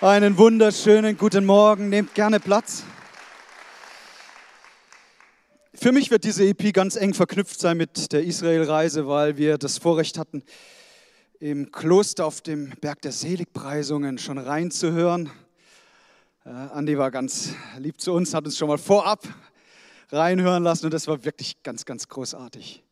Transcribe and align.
Einen 0.00 0.36
wunderschönen 0.38 1.16
guten 1.16 1.46
Morgen. 1.46 1.88
Nehmt 1.88 2.14
gerne 2.14 2.40
Platz. 2.40 2.82
Für 5.72 5.92
mich 5.92 6.10
wird 6.10 6.24
diese 6.24 6.44
EP 6.44 6.74
ganz 6.74 6.96
eng 6.96 7.14
verknüpft 7.14 7.60
sein 7.60 7.76
mit 7.76 8.12
der 8.12 8.24
Israel-Reise, 8.24 9.06
weil 9.06 9.36
wir 9.36 9.56
das 9.56 9.78
Vorrecht 9.78 10.18
hatten, 10.18 10.42
im 11.38 11.70
Kloster 11.70 12.26
auf 12.26 12.40
dem 12.40 12.70
Berg 12.80 13.02
der 13.02 13.12
Seligpreisungen 13.12 14.18
schon 14.18 14.38
reinzuhören. 14.38 15.30
Äh, 16.44 16.48
Andi 16.48 16.98
war 16.98 17.12
ganz 17.12 17.54
lieb 17.78 18.00
zu 18.00 18.12
uns, 18.12 18.34
hat 18.34 18.44
uns 18.46 18.58
schon 18.58 18.68
mal 18.68 18.78
vorab 18.78 19.22
reinhören 20.10 20.64
lassen 20.64 20.86
und 20.86 20.94
das 20.94 21.06
war 21.06 21.24
wirklich 21.24 21.62
ganz, 21.62 21.84
ganz 21.84 22.08
großartig. 22.08 22.82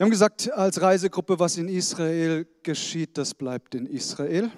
Wir 0.00 0.06
haben 0.06 0.12
gesagt 0.12 0.50
als 0.52 0.80
Reisegruppe, 0.80 1.38
was 1.38 1.58
in 1.58 1.68
Israel 1.68 2.46
geschieht, 2.62 3.18
das 3.18 3.34
bleibt 3.34 3.74
in 3.74 3.84
Israel. 3.84 4.50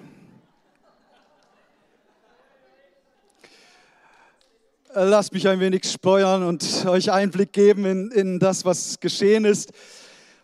Lasst 4.93 5.33
mich 5.33 5.45
ein 5.49 5.59
wenig 5.59 5.83
steuern 5.83 6.43
und 6.43 6.85
euch 6.85 7.11
Einblick 7.11 7.51
geben 7.51 7.83
in, 7.83 8.11
in 8.11 8.39
das, 8.39 8.63
was 8.63 9.01
geschehen 9.01 9.43
ist, 9.43 9.73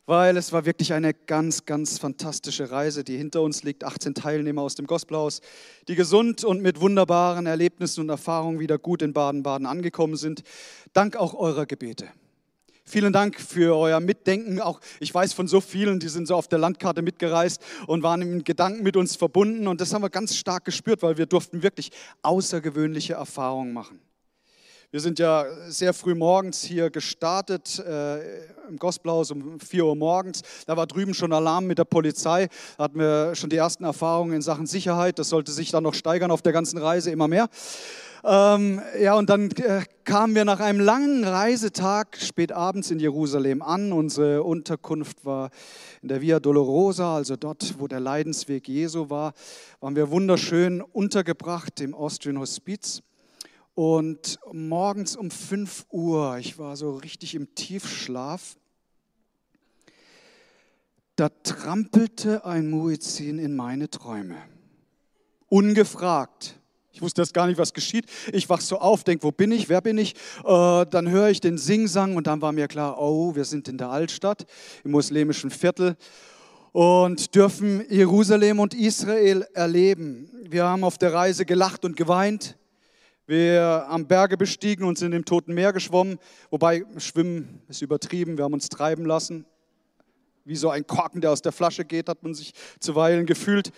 weil 0.06 0.36
es 0.36 0.52
war 0.52 0.66
wirklich 0.66 0.92
eine 0.92 1.14
ganz, 1.14 1.64
ganz 1.64 1.98
fantastische 1.98 2.70
Reise, 2.70 3.06
die 3.06 3.16
hinter 3.16 3.42
uns 3.42 3.64
liegt. 3.64 3.86
18 3.86 4.16
Teilnehmer 4.16 4.64
aus 4.64 4.76
dem 4.76 4.86
Gospelhaus, 4.86 5.40
die 5.88 5.96
gesund 5.96 6.44
und 6.44 6.62
mit 6.62 6.82
wunderbaren 6.82 7.46
Erlebnissen 7.46 8.02
und 8.02 8.10
Erfahrungen 8.10 8.60
wieder 8.60 8.78
gut 8.78 9.02
in 9.02 9.14
Baden-Baden 9.14 9.66
angekommen 9.66 10.18
sind. 10.18 10.44
Dank 10.92 11.16
auch 11.16 11.36
eurer 11.36 11.66
Gebete. 11.66 12.10
Vielen 12.90 13.14
Dank 13.14 13.40
für 13.40 13.78
euer 13.78 14.00
Mitdenken. 14.00 14.60
Auch 14.60 14.82
ich 15.00 15.14
weiß 15.14 15.34
von 15.34 15.48
so 15.48 15.62
vielen, 15.62 16.00
die 16.00 16.10
sind 16.10 16.28
so 16.28 16.34
auf 16.34 16.48
der 16.48 16.58
Landkarte 16.58 17.04
mitgereist 17.04 17.62
und 17.86 18.02
waren 18.02 18.24
im 18.24 18.44
Gedanken 18.44 18.82
mit 18.82 18.98
uns 18.98 19.16
verbunden. 19.16 19.68
Und 19.68 19.80
das 19.80 19.94
haben 19.94 20.02
wir 20.02 20.10
ganz 20.10 20.36
stark 20.36 20.66
gespürt, 20.66 21.04
weil 21.04 21.20
wir 21.20 21.28
durften 21.28 21.62
wirklich 21.62 21.92
außergewöhnliche 22.24 23.14
Erfahrungen 23.14 23.74
machen. 23.74 24.00
Wir 24.92 25.02
sind 25.02 25.20
ja 25.20 25.46
sehr 25.68 25.94
früh 25.94 26.16
morgens 26.16 26.64
hier 26.64 26.90
gestartet, 26.90 27.78
äh, 27.78 28.40
im 28.70 28.78
Gospelhaus 28.78 29.30
um 29.30 29.60
4 29.60 29.86
Uhr 29.86 29.96
morgens. 29.96 30.42
Da 30.66 30.78
war 30.78 30.88
drüben 30.88 31.14
schon 31.14 31.32
Alarm 31.32 31.68
mit 31.68 31.78
der 31.78 31.86
Polizei. 31.86 32.48
Da 32.76 32.86
hatten 32.86 32.98
wir 32.98 33.36
schon 33.36 33.52
die 33.52 33.58
ersten 33.58 33.84
Erfahrungen 33.84 34.34
in 34.34 34.42
Sachen 34.42 34.66
Sicherheit. 34.66 35.20
Das 35.20 35.30
sollte 35.30 35.52
sich 35.52 35.70
dann 35.70 35.84
noch 35.84 35.94
steigern 35.94 36.32
auf 36.32 36.42
der 36.42 36.54
ganzen 36.54 36.80
Reise, 36.80 37.12
immer 37.12 37.28
mehr. 37.28 37.50
Ähm, 38.24 38.82
ja, 39.00 39.14
und 39.14 39.30
dann 39.30 39.52
äh, 39.52 39.84
kamen 40.06 40.34
wir 40.34 40.44
nach 40.44 40.60
einem 40.60 40.80
langen 40.80 41.24
Reisetag 41.24 42.18
spät 42.18 42.52
abends 42.52 42.90
in 42.90 43.00
Jerusalem 43.00 43.62
an. 43.62 43.94
Unsere 43.94 44.42
Unterkunft 44.42 45.24
war 45.24 45.52
in 46.02 46.08
der 46.08 46.22
Via 46.22 46.40
Dolorosa, 46.40 47.16
also 47.16 47.36
dort, 47.36 47.76
wo 47.78 47.88
der 47.88 48.00
Leidensweg 48.00 48.68
Jesu 48.68 49.12
war, 49.12 49.34
waren 49.82 49.96
wir 49.96 50.10
wunderschön 50.10 50.82
untergebracht 50.82 51.80
im 51.80 51.94
Austrian 51.94 52.40
Hospiz. 52.40 53.04
Und 53.80 54.40
morgens 54.52 55.16
um 55.16 55.32
5 55.32 55.86
Uhr, 55.90 56.38
ich 56.38 56.60
war 56.60 56.76
so 56.76 56.98
richtig 56.98 57.34
im 57.34 57.56
Tiefschlaf, 57.56 58.58
da 61.16 61.30
trampelte 61.30 62.44
ein 62.44 62.70
Muezzin 62.70 63.40
in 63.40 63.56
meine 63.56 63.90
Träume. 63.90 64.36
Ungefragt. 65.48 66.60
Ich 66.92 67.02
wusste 67.02 67.22
das 67.22 67.32
gar 67.32 67.48
nicht, 67.48 67.58
was 67.58 67.74
geschieht. 67.74 68.08
Ich 68.34 68.50
wach 68.50 68.60
so 68.60 68.80
auf, 68.80 69.06
denke, 69.06 69.24
wo 69.24 69.32
bin 69.32 69.54
ich, 69.54 69.70
wer 69.70 69.80
bin 69.80 69.98
ich? 69.98 70.14
Äh, 70.44 70.86
dann 70.86 71.10
höre 71.10 71.30
ich 71.30 71.40
den 71.40 71.58
Singsang 71.58 72.18
und 72.18 72.28
dann 72.28 72.42
war 72.42 72.52
mir 72.52 72.68
klar, 72.68 73.00
oh, 73.00 73.34
wir 73.34 73.46
sind 73.46 73.70
in 73.70 73.78
der 73.78 73.92
Altstadt, 73.92 74.46
im 74.84 74.92
muslimischen 74.92 75.52
Viertel 75.52 75.96
und 76.74 77.34
dürfen 77.34 77.86
Jerusalem 77.90 78.60
und 78.60 78.74
Israel 78.74 79.48
erleben. 79.54 80.30
Wir 80.50 80.66
haben 80.66 80.84
auf 80.84 80.98
der 80.98 81.14
Reise 81.14 81.46
gelacht 81.46 81.86
und 81.86 81.96
geweint. 81.96 82.59
Wir 83.30 83.86
haben 83.88 84.08
Berge 84.08 84.38
bestiegen 84.38 84.86
und 84.86 84.98
sind 84.98 85.14
im 85.14 85.24
Toten 85.24 85.54
Meer 85.54 85.72
geschwommen. 85.72 86.18
Wobei, 86.50 86.84
schwimmen 86.98 87.62
ist 87.68 87.84
übertrieben, 87.84 88.40
wir 88.40 88.44
haben 88.44 88.56
uns 88.56 88.70
treiben 88.70 89.06
lassen. 89.06 89.46
Wie 90.46 90.56
so 90.56 90.72
ein 90.72 90.88
Korken, 90.88 91.22
der 91.22 91.30
aus 91.30 91.44
der 91.44 91.52
Flasche 91.52 91.86
geht, 91.86 92.10
hat 92.10 92.24
man 92.24 92.34
sich 92.34 92.56
zuweilen 92.80 93.28
gefühlt. 93.28 93.72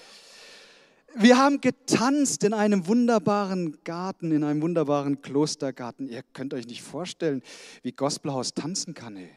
Wir 1.16 1.38
haben 1.38 1.59
getanzt 1.59 2.45
in 2.45 2.53
einem 2.53 2.88
wunderbaren 2.88 3.78
Garten, 3.84 4.31
in 4.31 4.45
einem 4.45 4.61
wunderbaren 4.61 5.22
Klostergarten. 5.22 6.07
Ihr 6.07 6.23
könnt 6.31 6.53
euch 6.53 6.66
nicht 6.66 6.81
vorstellen, 6.81 7.41
wie 7.84 7.91
Gospelhaus 7.91 8.53
tanzen 8.53 8.94
kann. 8.94 9.17
Ey. 9.17 9.31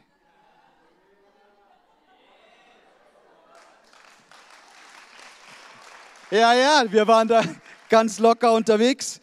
Ja, 6.31 6.53
ja, 6.53 6.85
wir 6.89 7.05
waren 7.05 7.27
da 7.27 7.43
ganz 7.89 8.19
locker 8.19 8.53
unterwegs 8.53 9.19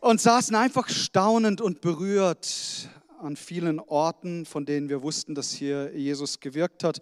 und 0.00 0.20
saßen 0.20 0.56
einfach 0.56 0.88
staunend 0.88 1.60
und 1.60 1.80
berührt 1.80 2.88
an 3.20 3.36
vielen 3.36 3.78
Orten, 3.80 4.46
von 4.46 4.64
denen 4.64 4.88
wir 4.88 5.02
wussten, 5.02 5.34
dass 5.34 5.52
hier 5.52 5.94
Jesus 5.96 6.40
gewirkt 6.40 6.84
hat 6.84 7.00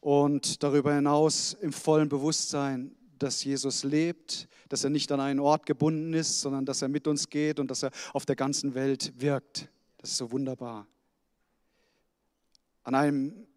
und 0.00 0.62
darüber 0.62 0.94
hinaus 0.94 1.56
im 1.60 1.72
vollen 1.72 2.08
Bewusstsein, 2.08 2.94
dass 3.18 3.42
Jesus 3.42 3.82
lebt, 3.82 4.48
dass 4.68 4.84
er 4.84 4.90
nicht 4.90 5.10
an 5.10 5.18
einen 5.18 5.40
Ort 5.40 5.66
gebunden 5.66 6.14
ist, 6.14 6.40
sondern 6.40 6.64
dass 6.64 6.82
er 6.82 6.88
mit 6.88 7.08
uns 7.08 7.28
geht 7.28 7.58
und 7.58 7.68
dass 7.68 7.82
er 7.82 7.90
auf 8.12 8.24
der 8.24 8.36
ganzen 8.36 8.74
Welt 8.74 9.12
wirkt. 9.16 9.68
Das 9.96 10.10
ist 10.10 10.18
so 10.18 10.30
wunderbar. 10.30 10.86
An 12.84 12.94
einem 12.94 13.47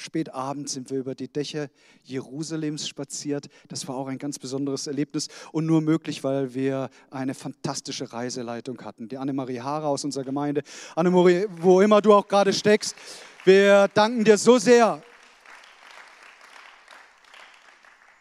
Spätabend 0.00 0.68
sind 0.68 0.90
wir 0.90 0.98
über 0.98 1.14
die 1.14 1.28
Dächer 1.28 1.68
Jerusalems 2.04 2.88
spaziert. 2.88 3.48
Das 3.68 3.86
war 3.88 3.96
auch 3.96 4.08
ein 4.08 4.18
ganz 4.18 4.38
besonderes 4.38 4.86
Erlebnis 4.86 5.28
und 5.52 5.66
nur 5.66 5.80
möglich, 5.80 6.24
weil 6.24 6.54
wir 6.54 6.90
eine 7.10 7.34
fantastische 7.34 8.12
Reiseleitung 8.12 8.80
hatten. 8.82 9.08
Die 9.08 9.18
Annemarie 9.18 9.60
Haare 9.60 9.86
aus 9.86 10.04
unserer 10.04 10.24
Gemeinde. 10.24 10.62
Annemarie, 10.96 11.46
wo 11.60 11.80
immer 11.80 12.00
du 12.00 12.14
auch 12.14 12.26
gerade 12.26 12.52
steckst, 12.52 12.96
wir 13.44 13.88
danken 13.88 14.24
dir 14.24 14.38
so 14.38 14.58
sehr 14.58 15.02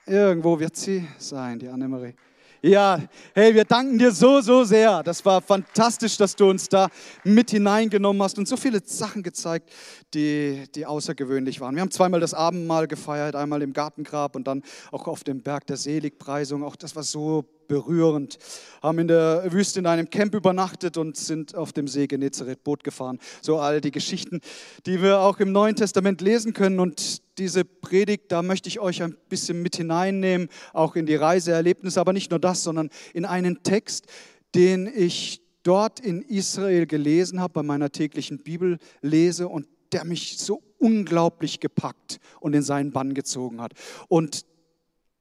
Irgendwo 0.08 0.58
wird 0.58 0.78
sie 0.78 1.06
sein, 1.18 1.59
die 1.59 1.68
Annemarie. 1.68 2.16
Ja, 2.63 3.03
hey, 3.35 3.53
wir 3.53 3.66
danken 3.66 4.00
dir 4.00 4.12
so, 4.12 4.41
so 4.41 4.63
sehr. 4.63 5.03
Das 5.03 5.23
war 5.23 5.41
fantastisch, 5.41 6.18
dass 6.18 6.35
du 6.35 6.50
uns 6.50 6.68
da 6.68 6.90
mit 7.23 7.51
hineingenommen 7.51 8.22
hast 8.23 8.40
und 8.40 8.47
so 8.47 8.57
viele 8.57 8.81
Sachen 8.84 9.22
gezeigt, 9.22 9.72
die, 10.16 10.63
die 10.73 10.88
außergewöhnlich 10.88 11.62
waren. 11.62 11.75
Wir 11.75 11.81
haben 11.81 11.91
zweimal 11.91 12.19
das 12.19 12.34
Abendmahl 12.34 12.88
gefeiert, 12.88 13.35
einmal 13.35 13.62
im 13.62 13.73
Gartengrab 13.73 14.35
und 14.35 14.47
dann 14.47 14.63
auch 14.91 15.07
auf 15.07 15.23
dem 15.23 15.44
Berg 15.44 15.67
der 15.67 15.78
Seligpreisung. 15.78 16.63
Auch 16.63 16.75
das 16.75 16.96
war 16.96 17.03
so 17.03 17.46
berührend. 17.67 18.38
Haben 18.81 19.00
in 19.00 19.07
der 19.07 19.51
Wüste 19.51 19.79
in 19.79 19.85
einem 19.85 20.09
Camp 20.09 20.33
übernachtet 20.35 20.97
und 20.97 21.17
sind 21.17 21.55
auf 21.55 21.73
dem 21.73 21.88
See 21.88 22.07
Genezareth 22.07 22.63
Boot 22.63 22.83
gefahren. 22.83 23.19
So 23.41 23.59
all 23.59 23.81
die 23.81 23.91
Geschichten, 23.91 24.41
die 24.85 25.01
wir 25.01 25.19
auch 25.19 25.39
im 25.39 25.51
Neuen 25.51 25.75
Testament 25.75 26.22
lesen 26.22 26.53
können. 26.53 26.79
Und 26.79 27.22
diese 27.38 27.66
Predigt, 27.66 28.31
da 28.31 28.41
möchte 28.41 28.69
ich 28.69 28.79
euch 28.79 29.03
ein 29.03 29.16
bisschen 29.29 29.61
mit 29.61 29.75
hineinnehmen, 29.75 30.50
auch 30.73 30.95
in 30.95 31.05
die 31.05 31.16
Reiseerlebnisse, 31.16 32.00
aber 32.00 32.13
nicht 32.13 32.31
nur 32.31 32.39
das, 32.39 32.63
sondern 32.63 32.89
in 33.13 33.25
einen 33.25 33.63
Text, 33.63 34.07
den 34.55 34.88
ich 34.88 35.41
dort 35.63 35.99
in 35.99 36.22
Israel 36.22 36.85
gelesen 36.85 37.39
habe, 37.41 37.53
bei 37.53 37.63
meiner 37.63 37.91
täglichen 37.91 38.39
Bibellese 38.39 39.47
und 39.47 39.67
der 39.91 40.05
mich 40.05 40.38
so 40.38 40.61
unglaublich 40.79 41.59
gepackt 41.59 42.19
und 42.39 42.53
in 42.53 42.61
seinen 42.61 42.91
Bann 42.91 43.13
gezogen 43.13 43.61
hat. 43.61 43.73
Und 44.07 44.45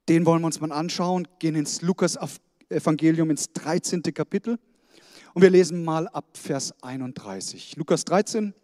den 0.09 0.25
wollen 0.27 0.43
wir 0.43 0.47
uns 0.47 0.61
mal 0.61 0.73
anschauen, 0.73 1.27
gehen 1.39 1.57
ins 1.57 1.83
Lukas-Evangelium, 1.83 3.31
ins 3.31 3.53
13. 3.53 4.03
Kapitel 4.03 4.59
und 5.35 5.43
wir 5.43 5.51
lesen 5.51 5.85
mal 5.85 6.09
ab 6.09 6.37
Vers 6.37 6.75
31. 6.83 7.77
Lukas 7.77 8.05
13, 8.05 8.55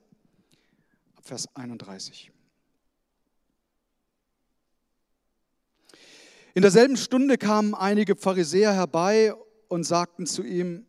ab 1.17 1.25
Vers 1.25 1.49
31. 1.55 2.31
In 6.55 6.63
derselben 6.63 6.97
Stunde 6.97 7.39
kamen 7.39 7.75
einige 7.75 8.15
Pharisäer 8.15 8.75
herbei 8.75 9.35
und 9.69 9.85
sagten 9.85 10.27
zu 10.27 10.43
ihm, 10.43 10.87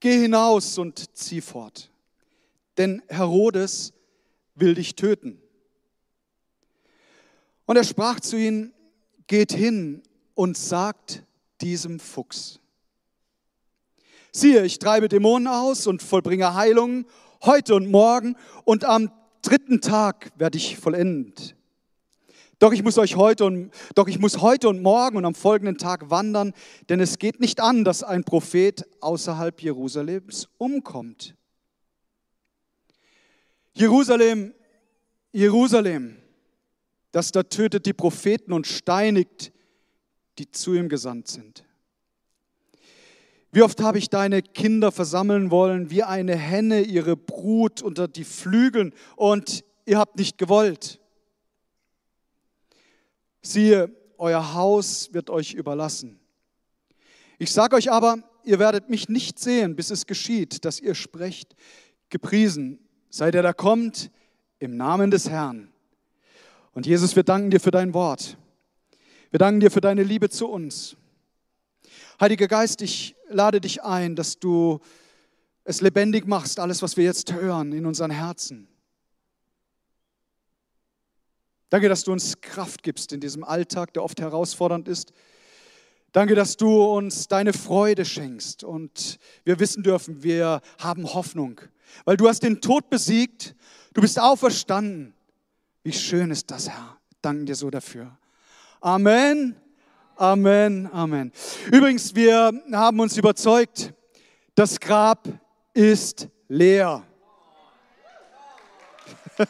geh 0.00 0.20
hinaus 0.20 0.76
und 0.76 1.16
zieh 1.16 1.40
fort, 1.40 1.90
denn 2.76 3.02
Herodes 3.08 3.94
will 4.54 4.74
dich 4.74 4.94
töten. 4.94 5.40
Und 7.64 7.76
er 7.76 7.84
sprach 7.84 8.20
zu 8.20 8.36
ihnen, 8.36 8.73
geht 9.26 9.52
hin 9.52 10.02
und 10.34 10.56
sagt 10.56 11.24
diesem 11.60 12.00
Fuchs. 12.00 12.60
Siehe, 14.32 14.64
ich 14.64 14.78
treibe 14.78 15.08
Dämonen 15.08 15.46
aus 15.46 15.86
und 15.86 16.02
vollbringe 16.02 16.54
Heilungen 16.54 17.06
heute 17.44 17.74
und 17.74 17.90
morgen 17.90 18.36
und 18.64 18.84
am 18.84 19.10
dritten 19.42 19.80
Tag 19.80 20.32
werde 20.36 20.58
ich 20.58 20.76
vollendend. 20.76 21.54
Doch 22.58 22.72
ich 22.72 22.82
muss 22.82 22.98
euch 22.98 23.16
heute 23.16 23.44
und 23.44 23.70
doch 23.94 24.08
ich 24.08 24.18
muss 24.18 24.40
heute 24.40 24.68
und 24.68 24.82
morgen 24.82 25.16
und 25.16 25.24
am 25.24 25.34
folgenden 25.34 25.76
Tag 25.76 26.10
wandern, 26.10 26.52
denn 26.88 27.00
es 27.00 27.18
geht 27.18 27.40
nicht 27.40 27.60
an, 27.60 27.84
dass 27.84 28.02
ein 28.02 28.24
Prophet 28.24 28.86
außerhalb 29.00 29.60
Jerusalems 29.60 30.48
umkommt. 30.56 31.34
Jerusalem, 33.74 34.54
Jerusalem, 35.32 36.16
das 37.14 37.30
da 37.30 37.44
tötet 37.44 37.86
die 37.86 37.92
Propheten 37.92 38.52
und 38.52 38.66
steinigt, 38.66 39.52
die 40.38 40.50
zu 40.50 40.74
ihm 40.74 40.88
gesandt 40.88 41.28
sind. 41.28 41.64
Wie 43.52 43.62
oft 43.62 43.80
habe 43.80 43.98
ich 43.98 44.10
deine 44.10 44.42
Kinder 44.42 44.90
versammeln 44.90 45.52
wollen, 45.52 45.90
wie 45.90 46.02
eine 46.02 46.34
Henne 46.34 46.80
ihre 46.80 47.16
Brut 47.16 47.82
unter 47.82 48.08
die 48.08 48.24
Flügeln 48.24 48.92
und 49.14 49.64
ihr 49.86 49.96
habt 49.96 50.16
nicht 50.16 50.38
gewollt. 50.38 50.98
Siehe, 53.42 53.94
euer 54.18 54.54
Haus 54.54 55.12
wird 55.12 55.30
euch 55.30 55.54
überlassen. 55.54 56.18
Ich 57.38 57.52
sage 57.52 57.76
euch 57.76 57.92
aber, 57.92 58.24
ihr 58.42 58.58
werdet 58.58 58.90
mich 58.90 59.08
nicht 59.08 59.38
sehen, 59.38 59.76
bis 59.76 59.90
es 59.90 60.06
geschieht, 60.06 60.64
dass 60.64 60.80
ihr 60.80 60.96
sprecht, 60.96 61.54
gepriesen 62.08 62.80
sei 63.08 63.30
der 63.30 63.44
da 63.44 63.52
kommt, 63.52 64.10
im 64.58 64.76
Namen 64.76 65.12
des 65.12 65.30
Herrn. 65.30 65.73
Und 66.74 66.86
Jesus, 66.86 67.14
wir 67.14 67.22
danken 67.22 67.50
dir 67.50 67.60
für 67.60 67.70
dein 67.70 67.94
Wort. 67.94 68.36
Wir 69.30 69.38
danken 69.38 69.60
dir 69.60 69.70
für 69.70 69.80
deine 69.80 70.02
Liebe 70.02 70.28
zu 70.28 70.48
uns. 70.48 70.96
Heiliger 72.20 72.48
Geist, 72.48 72.82
ich 72.82 73.14
lade 73.28 73.60
dich 73.60 73.84
ein, 73.84 74.16
dass 74.16 74.40
du 74.40 74.80
es 75.62 75.80
lebendig 75.80 76.26
machst, 76.26 76.58
alles, 76.58 76.82
was 76.82 76.96
wir 76.96 77.04
jetzt 77.04 77.32
hören, 77.32 77.72
in 77.72 77.86
unseren 77.86 78.10
Herzen. 78.10 78.66
Danke, 81.70 81.88
dass 81.88 82.02
du 82.02 82.12
uns 82.12 82.40
Kraft 82.40 82.82
gibst 82.82 83.12
in 83.12 83.20
diesem 83.20 83.44
Alltag, 83.44 83.92
der 83.94 84.02
oft 84.02 84.20
herausfordernd 84.20 84.88
ist. 84.88 85.12
Danke, 86.10 86.34
dass 86.34 86.56
du 86.56 86.84
uns 86.84 87.28
deine 87.28 87.52
Freude 87.52 88.04
schenkst 88.04 88.64
und 88.64 89.18
wir 89.44 89.60
wissen 89.60 89.84
dürfen, 89.84 90.24
wir 90.24 90.60
haben 90.78 91.12
Hoffnung, 91.14 91.60
weil 92.04 92.16
du 92.16 92.28
hast 92.28 92.42
den 92.42 92.60
Tod 92.60 92.90
besiegt, 92.90 93.54
du 93.94 94.00
bist 94.00 94.20
auferstanden. 94.20 95.13
Wie 95.84 95.92
schön 95.92 96.30
ist 96.30 96.50
das, 96.50 96.70
Herr. 96.70 96.96
Danken 97.20 97.44
dir 97.44 97.54
so 97.54 97.68
dafür. 97.68 98.16
Amen, 98.80 99.54
Amen, 100.16 100.90
Amen. 100.90 101.30
Übrigens, 101.70 102.14
wir 102.14 102.52
haben 102.72 103.00
uns 103.00 103.18
überzeugt, 103.18 103.92
das 104.54 104.80
Grab 104.80 105.28
ist 105.74 106.28
leer. 106.48 107.04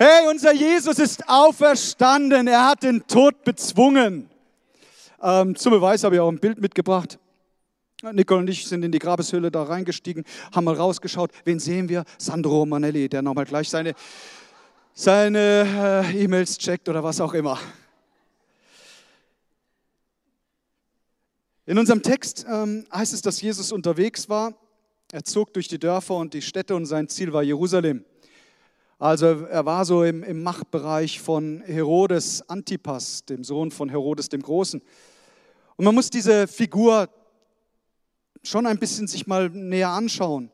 Hey, 0.00 0.28
unser 0.30 0.54
Jesus 0.54 1.00
ist 1.00 1.28
auferstanden. 1.28 2.46
Er 2.46 2.68
hat 2.68 2.84
den 2.84 3.04
Tod 3.08 3.42
bezwungen. 3.42 4.30
Ähm, 5.20 5.56
zum 5.56 5.72
Beweis 5.72 6.04
habe 6.04 6.14
ich 6.14 6.20
auch 6.20 6.28
ein 6.28 6.38
Bild 6.38 6.60
mitgebracht. 6.60 7.18
Nicole 8.00 8.40
und 8.40 8.48
ich 8.48 8.64
sind 8.64 8.84
in 8.84 8.92
die 8.92 9.00
Grabeshöhle 9.00 9.50
da 9.50 9.64
reingestiegen, 9.64 10.24
haben 10.54 10.64
mal 10.64 10.74
rausgeschaut. 10.76 11.32
Wen 11.44 11.58
sehen 11.58 11.88
wir? 11.88 12.04
Sandro 12.16 12.64
Manelli, 12.64 13.08
der 13.08 13.22
nochmal 13.22 13.44
gleich 13.44 13.68
seine, 13.68 13.92
seine 14.94 16.04
äh, 16.06 16.22
E-Mails 16.22 16.58
checkt 16.58 16.88
oder 16.88 17.02
was 17.02 17.20
auch 17.20 17.34
immer. 17.34 17.58
In 21.66 21.76
unserem 21.76 22.00
Text 22.00 22.46
ähm, 22.48 22.86
heißt 22.94 23.12
es, 23.12 23.20
dass 23.20 23.42
Jesus 23.42 23.72
unterwegs 23.72 24.28
war. 24.28 24.54
Er 25.10 25.24
zog 25.24 25.52
durch 25.52 25.66
die 25.66 25.80
Dörfer 25.80 26.14
und 26.14 26.34
die 26.34 26.42
Städte 26.42 26.76
und 26.76 26.86
sein 26.86 27.08
Ziel 27.08 27.32
war 27.32 27.42
Jerusalem. 27.42 28.04
Also 29.00 29.26
er 29.26 29.66
war 29.66 29.84
so 29.84 30.04
im, 30.04 30.22
im 30.22 30.44
Machtbereich 30.44 31.20
von 31.20 31.62
Herodes 31.66 32.48
Antipas, 32.48 33.24
dem 33.24 33.42
Sohn 33.42 33.72
von 33.72 33.88
Herodes 33.88 34.28
dem 34.28 34.42
Großen. 34.42 34.80
Und 35.74 35.84
man 35.84 35.94
muss 35.96 36.10
diese 36.10 36.46
Figur 36.46 37.08
schon 38.42 38.66
ein 38.66 38.78
bisschen 38.78 39.06
sich 39.06 39.26
mal 39.26 39.50
näher 39.50 39.90
anschauen. 39.90 40.50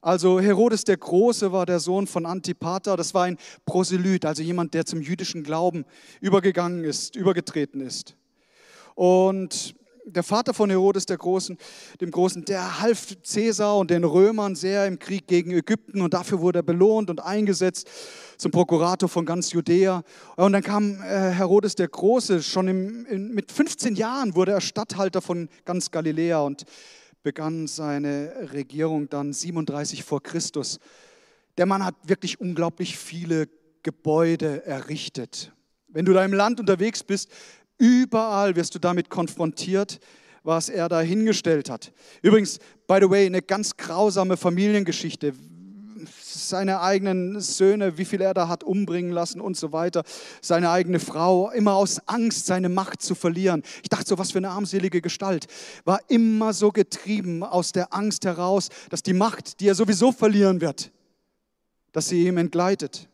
Also 0.00 0.38
Herodes 0.38 0.84
der 0.84 0.98
Große 0.98 1.50
war 1.50 1.64
der 1.64 1.80
Sohn 1.80 2.06
von 2.06 2.26
Antipater, 2.26 2.96
das 2.96 3.14
war 3.14 3.24
ein 3.24 3.38
Proselyt, 3.64 4.26
also 4.26 4.42
jemand, 4.42 4.74
der 4.74 4.84
zum 4.84 5.00
jüdischen 5.00 5.42
Glauben 5.42 5.86
übergegangen 6.20 6.84
ist, 6.84 7.16
übergetreten 7.16 7.80
ist. 7.80 8.14
Und 8.94 9.74
der 10.06 10.22
Vater 10.22 10.54
von 10.54 10.70
Herodes 10.70 11.06
der 11.06 11.16
Großen, 11.16 11.56
dem 12.00 12.10
Großen, 12.10 12.44
der 12.44 12.80
half 12.80 13.16
Cäsar 13.22 13.78
und 13.78 13.90
den 13.90 14.04
Römern 14.04 14.54
sehr 14.54 14.86
im 14.86 14.98
Krieg 14.98 15.26
gegen 15.26 15.50
Ägypten 15.50 16.00
und 16.00 16.14
dafür 16.14 16.40
wurde 16.40 16.60
er 16.60 16.62
belohnt 16.62 17.10
und 17.10 17.20
eingesetzt 17.20 17.88
zum 18.36 18.50
Prokurator 18.50 19.08
von 19.08 19.24
ganz 19.24 19.52
Judäa. 19.52 20.02
Und 20.36 20.52
dann 20.52 20.62
kam 20.62 21.00
äh, 21.02 21.30
Herodes 21.30 21.74
der 21.74 21.88
Große, 21.88 22.42
schon 22.42 22.68
im, 22.68 23.06
in, 23.06 23.34
mit 23.34 23.50
15 23.50 23.94
Jahren 23.94 24.34
wurde 24.34 24.52
er 24.52 24.60
Statthalter 24.60 25.22
von 25.22 25.48
ganz 25.64 25.90
Galiläa 25.90 26.40
und 26.40 26.64
begann 27.22 27.66
seine 27.66 28.50
Regierung 28.52 29.08
dann 29.08 29.32
37 29.32 30.04
vor 30.04 30.22
Christus. 30.22 30.78
Der 31.56 31.66
Mann 31.66 31.84
hat 31.84 31.94
wirklich 32.04 32.40
unglaublich 32.40 32.98
viele 32.98 33.48
Gebäude 33.82 34.66
errichtet. 34.66 35.52
Wenn 35.88 36.04
du 36.04 36.12
da 36.12 36.24
im 36.24 36.32
Land 36.32 36.58
unterwegs 36.58 37.04
bist, 37.04 37.30
Überall 37.78 38.56
wirst 38.56 38.74
du 38.74 38.78
damit 38.78 39.10
konfrontiert, 39.10 39.98
was 40.44 40.68
er 40.68 40.88
da 40.88 41.00
hingestellt 41.00 41.70
hat. 41.70 41.92
Übrigens, 42.22 42.58
by 42.86 42.98
the 43.00 43.10
way, 43.10 43.26
eine 43.26 43.42
ganz 43.42 43.76
grausame 43.76 44.36
Familiengeschichte. 44.36 45.32
Seine 46.20 46.80
eigenen 46.80 47.40
Söhne, 47.40 47.96
wie 47.96 48.04
viel 48.04 48.20
er 48.20 48.34
da 48.34 48.48
hat 48.48 48.62
umbringen 48.62 49.10
lassen 49.10 49.40
und 49.40 49.56
so 49.56 49.72
weiter. 49.72 50.02
Seine 50.42 50.70
eigene 50.70 51.00
Frau, 51.00 51.50
immer 51.50 51.74
aus 51.74 52.06
Angst, 52.06 52.44
seine 52.44 52.68
Macht 52.68 53.00
zu 53.00 53.14
verlieren. 53.14 53.62
Ich 53.82 53.88
dachte 53.88 54.08
so, 54.08 54.18
was 54.18 54.32
für 54.32 54.38
eine 54.38 54.50
armselige 54.50 55.00
Gestalt. 55.00 55.46
War 55.84 56.00
immer 56.08 56.52
so 56.52 56.72
getrieben 56.72 57.42
aus 57.42 57.72
der 57.72 57.94
Angst 57.94 58.26
heraus, 58.26 58.68
dass 58.90 59.02
die 59.02 59.14
Macht, 59.14 59.60
die 59.60 59.68
er 59.68 59.74
sowieso 59.74 60.12
verlieren 60.12 60.60
wird, 60.60 60.92
dass 61.92 62.08
sie 62.08 62.26
ihm 62.26 62.36
entgleitet. 62.36 63.08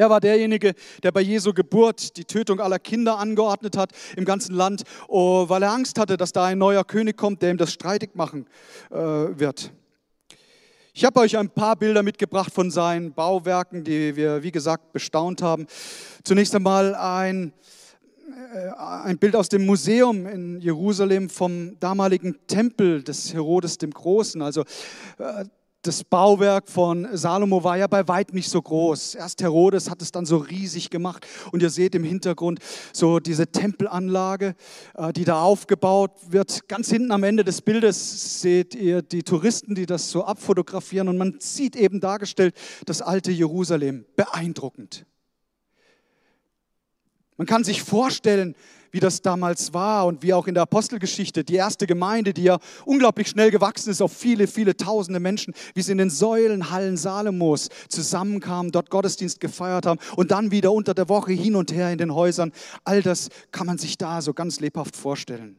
Er 0.00 0.08
war 0.08 0.20
derjenige, 0.20 0.72
der 1.02 1.12
bei 1.12 1.20
Jesu 1.20 1.52
Geburt 1.52 2.16
die 2.16 2.24
Tötung 2.24 2.58
aller 2.58 2.78
Kinder 2.78 3.18
angeordnet 3.18 3.76
hat 3.76 3.90
im 4.16 4.24
ganzen 4.24 4.54
Land, 4.54 4.84
oh, 5.08 5.46
weil 5.50 5.62
er 5.62 5.72
Angst 5.72 5.98
hatte, 5.98 6.16
dass 6.16 6.32
da 6.32 6.46
ein 6.46 6.56
neuer 6.56 6.84
König 6.84 7.18
kommt, 7.18 7.42
der 7.42 7.50
ihm 7.50 7.58
das 7.58 7.70
streitig 7.70 8.14
machen 8.14 8.46
äh, 8.90 8.96
wird. 8.96 9.74
Ich 10.94 11.04
habe 11.04 11.20
euch 11.20 11.36
ein 11.36 11.50
paar 11.50 11.76
Bilder 11.76 12.02
mitgebracht 12.02 12.50
von 12.50 12.70
seinen 12.70 13.12
Bauwerken, 13.12 13.84
die 13.84 14.16
wir, 14.16 14.42
wie 14.42 14.50
gesagt, 14.50 14.94
bestaunt 14.94 15.42
haben. 15.42 15.66
Zunächst 16.24 16.54
einmal 16.54 16.94
ein, 16.94 17.52
äh, 18.54 18.70
ein 18.78 19.18
Bild 19.18 19.36
aus 19.36 19.50
dem 19.50 19.66
Museum 19.66 20.26
in 20.26 20.62
Jerusalem 20.62 21.28
vom 21.28 21.78
damaligen 21.78 22.38
Tempel 22.46 23.02
des 23.02 23.34
Herodes 23.34 23.76
dem 23.76 23.90
Großen. 23.90 24.40
Also 24.40 24.62
äh, 25.18 25.44
das 25.82 26.04
Bauwerk 26.04 26.68
von 26.68 27.08
Salomo 27.16 27.64
war 27.64 27.78
ja 27.78 27.86
bei 27.86 28.06
weitem 28.06 28.34
nicht 28.34 28.50
so 28.50 28.60
groß. 28.60 29.14
Erst 29.14 29.40
Herodes 29.40 29.88
hat 29.88 30.02
es 30.02 30.12
dann 30.12 30.26
so 30.26 30.36
riesig 30.36 30.90
gemacht. 30.90 31.26
Und 31.52 31.62
ihr 31.62 31.70
seht 31.70 31.94
im 31.94 32.04
Hintergrund 32.04 32.60
so 32.92 33.18
diese 33.18 33.46
Tempelanlage, 33.46 34.54
äh, 34.94 35.12
die 35.12 35.24
da 35.24 35.40
aufgebaut 35.40 36.12
wird. 36.28 36.68
Ganz 36.68 36.90
hinten 36.90 37.12
am 37.12 37.22
Ende 37.22 37.44
des 37.44 37.62
Bildes 37.62 38.40
seht 38.42 38.74
ihr 38.74 39.00
die 39.00 39.22
Touristen, 39.22 39.74
die 39.74 39.86
das 39.86 40.10
so 40.10 40.24
abfotografieren. 40.24 41.08
Und 41.08 41.16
man 41.16 41.36
sieht 41.40 41.76
eben 41.76 42.00
dargestellt 42.00 42.54
das 42.84 43.00
alte 43.00 43.30
Jerusalem. 43.30 44.04
Beeindruckend. 44.16 45.06
Man 47.38 47.46
kann 47.46 47.64
sich 47.64 47.82
vorstellen, 47.82 48.54
wie 48.90 49.00
das 49.00 49.22
damals 49.22 49.72
war 49.74 50.06
und 50.06 50.22
wie 50.22 50.34
auch 50.34 50.46
in 50.46 50.54
der 50.54 50.64
Apostelgeschichte, 50.64 51.44
die 51.44 51.56
erste 51.56 51.86
Gemeinde, 51.86 52.32
die 52.32 52.44
ja 52.44 52.58
unglaublich 52.84 53.28
schnell 53.28 53.50
gewachsen 53.50 53.90
ist 53.90 54.02
auf 54.02 54.12
viele, 54.12 54.46
viele 54.46 54.76
tausende 54.76 55.20
Menschen, 55.20 55.54
wie 55.74 55.82
sie 55.82 55.92
in 55.92 55.98
den 55.98 56.10
Säulenhallen 56.10 56.96
Salomos 56.96 57.68
zusammenkamen, 57.88 58.72
dort 58.72 58.90
Gottesdienst 58.90 59.40
gefeiert 59.40 59.86
haben 59.86 60.00
und 60.16 60.30
dann 60.30 60.50
wieder 60.50 60.72
unter 60.72 60.94
der 60.94 61.08
Woche 61.08 61.32
hin 61.32 61.56
und 61.56 61.72
her 61.72 61.90
in 61.92 61.98
den 61.98 62.14
Häusern. 62.14 62.52
All 62.84 63.02
das 63.02 63.28
kann 63.52 63.66
man 63.66 63.78
sich 63.78 63.98
da 63.98 64.22
so 64.22 64.34
ganz 64.34 64.60
lebhaft 64.60 64.96
vorstellen. 64.96 65.56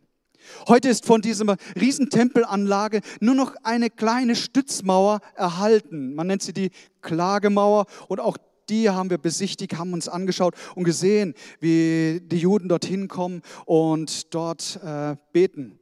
Heute 0.67 0.89
ist 0.89 1.05
von 1.05 1.21
dieser 1.21 1.55
Riesentempelanlage 1.79 3.01
nur 3.19 3.35
noch 3.35 3.55
eine 3.63 3.89
kleine 3.89 4.35
Stützmauer 4.35 5.19
erhalten. 5.35 6.15
Man 6.15 6.27
nennt 6.27 6.41
sie 6.41 6.53
die 6.53 6.71
Klagemauer 7.01 7.85
und 8.07 8.19
auch 8.19 8.37
die 8.71 8.89
haben 8.89 9.09
wir 9.09 9.17
besichtigt, 9.17 9.77
haben 9.77 9.93
uns 9.93 10.07
angeschaut 10.07 10.55
und 10.75 10.85
gesehen, 10.85 11.35
wie 11.59 12.21
die 12.23 12.37
Juden 12.37 12.69
dorthin 12.69 13.07
kommen 13.07 13.41
und 13.65 14.33
dort 14.33 14.79
äh, 14.83 15.15
beten. 15.33 15.77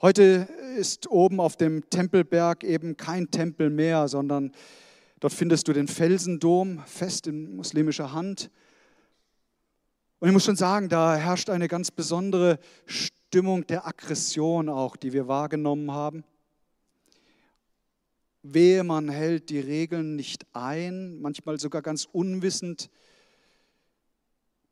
Heute 0.00 0.48
ist 0.78 1.10
oben 1.10 1.40
auf 1.40 1.56
dem 1.56 1.88
Tempelberg 1.90 2.62
eben 2.62 2.96
kein 2.96 3.30
Tempel 3.30 3.68
mehr, 3.68 4.06
sondern 4.06 4.52
dort 5.18 5.32
findest 5.32 5.66
du 5.66 5.72
den 5.72 5.88
Felsendom 5.88 6.82
fest 6.86 7.26
in 7.26 7.56
muslimischer 7.56 8.12
Hand. 8.12 8.50
Und 10.20 10.28
ich 10.28 10.32
muss 10.32 10.44
schon 10.44 10.56
sagen, 10.56 10.88
da 10.88 11.16
herrscht 11.16 11.50
eine 11.50 11.68
ganz 11.68 11.90
besondere 11.90 12.58
Stimmung 12.86 13.66
der 13.66 13.86
Aggression 13.86 14.68
auch, 14.68 14.96
die 14.96 15.12
wir 15.12 15.26
wahrgenommen 15.26 15.90
haben. 15.90 16.24
Wehe, 18.44 18.84
man 18.84 19.08
hält 19.08 19.50
die 19.50 19.58
Regeln 19.58 20.14
nicht 20.14 20.46
ein, 20.52 21.20
manchmal 21.20 21.58
sogar 21.58 21.82
ganz 21.82 22.06
unwissend. 22.12 22.88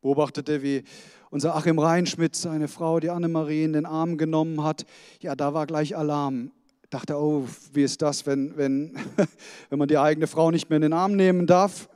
Beobachtete, 0.00 0.62
wie 0.62 0.85
unser 1.31 1.57
Achim 1.57 1.79
Reinschmidt 1.79 2.37
seine 2.37 2.69
Frau, 2.69 3.00
die 3.00 3.11
Annemarie, 3.11 3.64
in 3.64 3.73
den 3.73 3.87
Arm 3.87 4.19
genommen 4.19 4.62
hat. 4.62 4.87
Ja, 5.21 5.35
da 5.35 5.55
war 5.55 5.67
gleich 5.67 5.97
Alarm. 5.97 6.52
Dachte, 6.91 7.17
oh, 7.17 7.49
wie 7.73 7.83
ist 7.83 8.02
das, 8.02 8.26
wenn, 8.26 8.57
wenn, 8.57 8.97
wenn 9.71 9.79
man 9.79 9.88
die 9.88 9.99
eigene 9.99 10.29
Frau 10.29 10.50
nicht 10.50 10.71
mehr 10.71 10.76
in 10.76 10.83
den 10.83 10.93
Arm 10.93 11.17
nehmen 11.17 11.47
darf? 11.47 11.88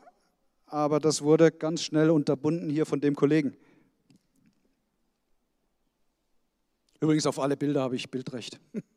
aber 0.66 1.00
das 1.00 1.23
wurde 1.23 1.52
ganz 1.52 1.83
schnell 1.83 2.11
unterbunden 2.11 2.68
hier 2.68 2.87
von 2.87 3.00
dem 3.00 3.14
Kollegen. 3.14 3.56
Übrigens 7.00 7.26
auf 7.26 7.38
alle 7.38 7.56
Bilder 7.56 7.83
habe 7.83 7.97
ich 7.97 8.11
Bildrecht. 8.11 8.61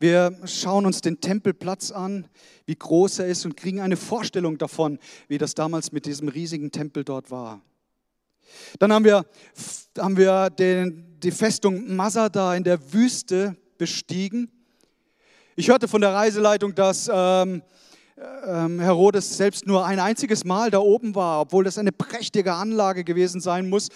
Wir 0.00 0.34
schauen 0.46 0.86
uns 0.86 1.02
den 1.02 1.20
Tempelplatz 1.20 1.90
an, 1.90 2.26
wie 2.64 2.74
groß 2.74 3.18
er 3.18 3.26
ist 3.26 3.44
und 3.44 3.54
kriegen 3.54 3.80
eine 3.80 3.98
Vorstellung 3.98 4.56
davon, 4.56 4.98
wie 5.28 5.36
das 5.36 5.54
damals 5.54 5.92
mit 5.92 6.06
diesem 6.06 6.28
riesigen 6.28 6.72
Tempel 6.72 7.04
dort 7.04 7.30
war. 7.30 7.60
Dann 8.78 8.94
haben 8.94 9.04
wir, 9.04 9.26
haben 9.98 10.16
wir 10.16 10.48
den, 10.48 11.18
die 11.22 11.30
Festung 11.30 11.94
Masada 11.94 12.54
in 12.54 12.64
der 12.64 12.94
Wüste 12.94 13.54
bestiegen. 13.76 14.50
Ich 15.54 15.68
hörte 15.68 15.86
von 15.86 16.00
der 16.00 16.14
Reiseleitung, 16.14 16.74
dass 16.74 17.10
ähm, 17.12 17.62
ähm, 18.46 18.80
Herodes 18.80 19.36
selbst 19.36 19.66
nur 19.66 19.84
ein 19.84 20.00
einziges 20.00 20.46
Mal 20.46 20.70
da 20.70 20.78
oben 20.78 21.14
war, 21.14 21.42
obwohl 21.42 21.64
das 21.64 21.76
eine 21.76 21.92
prächtige 21.92 22.54
Anlage 22.54 23.04
gewesen 23.04 23.42
sein 23.42 23.68
muss. 23.68 23.88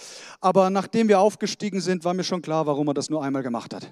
Aber 0.42 0.68
nachdem 0.68 1.08
wir 1.08 1.20
aufgestiegen 1.20 1.80
sind, 1.80 2.04
war 2.04 2.12
mir 2.12 2.24
schon 2.24 2.42
klar, 2.42 2.66
warum 2.66 2.88
er 2.88 2.94
das 2.94 3.08
nur 3.08 3.24
einmal 3.24 3.42
gemacht 3.42 3.72
hat. 3.72 3.90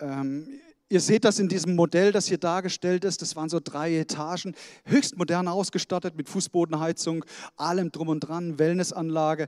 Ähm, 0.00 0.60
ihr 0.88 1.00
seht 1.00 1.24
das 1.24 1.38
in 1.38 1.48
diesem 1.48 1.76
Modell, 1.76 2.12
das 2.12 2.26
hier 2.26 2.38
dargestellt 2.38 3.04
ist. 3.04 3.22
Das 3.22 3.36
waren 3.36 3.48
so 3.48 3.60
drei 3.62 3.96
Etagen, 3.96 4.54
höchst 4.84 5.16
modern 5.16 5.48
ausgestattet 5.48 6.16
mit 6.16 6.28
Fußbodenheizung, 6.28 7.24
allem 7.56 7.92
drum 7.92 8.08
und 8.08 8.20
dran, 8.20 8.58
Wellnessanlage, 8.58 9.46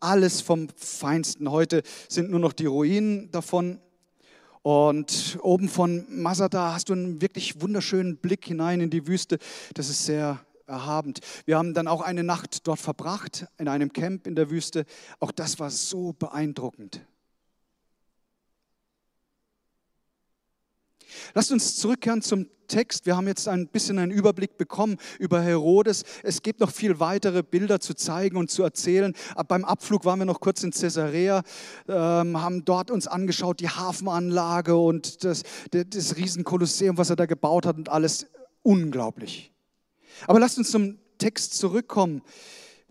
alles 0.00 0.40
vom 0.40 0.68
Feinsten. 0.76 1.50
Heute 1.50 1.82
sind 2.08 2.30
nur 2.30 2.40
noch 2.40 2.52
die 2.52 2.66
Ruinen 2.66 3.30
davon. 3.30 3.80
Und 4.62 5.38
oben 5.42 5.68
von 5.68 6.06
Masada 6.08 6.72
hast 6.72 6.88
du 6.88 6.94
einen 6.94 7.20
wirklich 7.20 7.60
wunderschönen 7.60 8.16
Blick 8.16 8.46
hinein 8.46 8.80
in 8.80 8.88
die 8.88 9.06
Wüste. 9.06 9.38
Das 9.74 9.90
ist 9.90 10.06
sehr 10.06 10.40
erhabend. 10.66 11.20
Wir 11.44 11.58
haben 11.58 11.74
dann 11.74 11.86
auch 11.86 12.00
eine 12.00 12.24
Nacht 12.24 12.66
dort 12.66 12.80
verbracht, 12.80 13.46
in 13.58 13.68
einem 13.68 13.92
Camp 13.92 14.26
in 14.26 14.34
der 14.34 14.50
Wüste. 14.50 14.86
Auch 15.20 15.32
das 15.32 15.58
war 15.58 15.70
so 15.70 16.14
beeindruckend. 16.14 17.02
Lasst 21.34 21.52
uns 21.52 21.76
zurückkehren 21.76 22.22
zum 22.22 22.48
Text. 22.68 23.06
Wir 23.06 23.16
haben 23.16 23.26
jetzt 23.26 23.48
ein 23.48 23.68
bisschen 23.68 23.98
einen 23.98 24.10
Überblick 24.10 24.56
bekommen 24.56 24.96
über 25.18 25.40
Herodes. 25.40 26.04
Es 26.22 26.42
gibt 26.42 26.60
noch 26.60 26.70
viel 26.70 27.00
weitere 27.00 27.42
Bilder 27.42 27.80
zu 27.80 27.94
zeigen 27.94 28.36
und 28.36 28.50
zu 28.50 28.62
erzählen. 28.62 29.14
beim 29.48 29.64
Abflug 29.64 30.04
waren 30.04 30.18
wir 30.18 30.26
noch 30.26 30.40
kurz 30.40 30.62
in 30.62 30.70
Caesarea, 30.70 31.42
ähm, 31.88 32.40
haben 32.40 32.64
dort 32.64 32.90
uns 32.90 33.06
angeschaut, 33.06 33.60
die 33.60 33.68
Hafenanlage 33.68 34.76
und 34.76 35.24
das, 35.24 35.42
das 35.70 36.16
Riesenkolosseum, 36.16 36.98
was 36.98 37.10
er 37.10 37.16
da 37.16 37.26
gebaut 37.26 37.66
hat 37.66 37.76
und 37.76 37.88
alles. 37.88 38.26
Unglaublich. 38.62 39.52
Aber 40.26 40.40
lasst 40.40 40.56
uns 40.58 40.70
zum 40.70 40.98
Text 41.18 41.58
zurückkommen. 41.58 42.22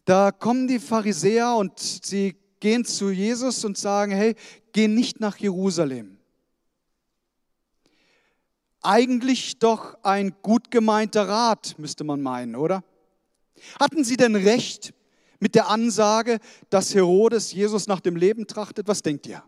Da 0.06 0.32
kommen 0.32 0.68
die 0.68 0.80
Pharisäer 0.80 1.56
und 1.56 1.80
sie 1.80 2.36
gehen 2.60 2.86
zu 2.86 3.10
Jesus 3.10 3.66
und 3.66 3.78
sagen, 3.78 4.12
hey, 4.12 4.36
geh 4.72 4.88
nicht 4.88 5.20
nach 5.20 5.38
Jerusalem 5.38 6.13
eigentlich 8.84 9.60
doch 9.60 9.98
ein 10.04 10.36
gut 10.42 10.72
gemeinter 10.72 11.28
Rat, 11.28 11.76
müsste 11.78 12.04
man 12.04 12.22
meinen, 12.22 12.56
oder? 12.56 12.84
Hatten 13.80 14.04
sie 14.04 14.18
denn 14.18 14.36
recht 14.36 14.94
mit 15.40 15.56
der 15.56 15.70
Ansage, 15.70 16.40
dass 16.70 16.94
Herodes 16.94 17.52
Jesus 17.52 17.88
nach 17.88 18.00
dem 18.00 18.16
Leben 18.16 18.48
trachtet? 18.48 18.88
Was 18.88 19.02
denkt 19.02 19.26
ihr? 19.28 19.44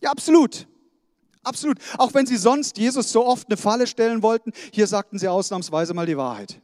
Ja, 0.00 0.10
absolut. 0.10 0.66
Absolut. 1.42 1.78
Auch 1.98 2.14
wenn 2.14 2.26
sie 2.26 2.36
sonst 2.36 2.78
Jesus 2.78 3.10
so 3.10 3.26
oft 3.26 3.48
eine 3.48 3.56
Falle 3.56 3.86
stellen 3.86 4.22
wollten, 4.22 4.52
hier 4.72 4.86
sagten 4.86 5.18
sie 5.18 5.28
ausnahmsweise 5.28 5.94
mal 5.94 6.06
die 6.06 6.16
Wahrheit. 6.16 6.60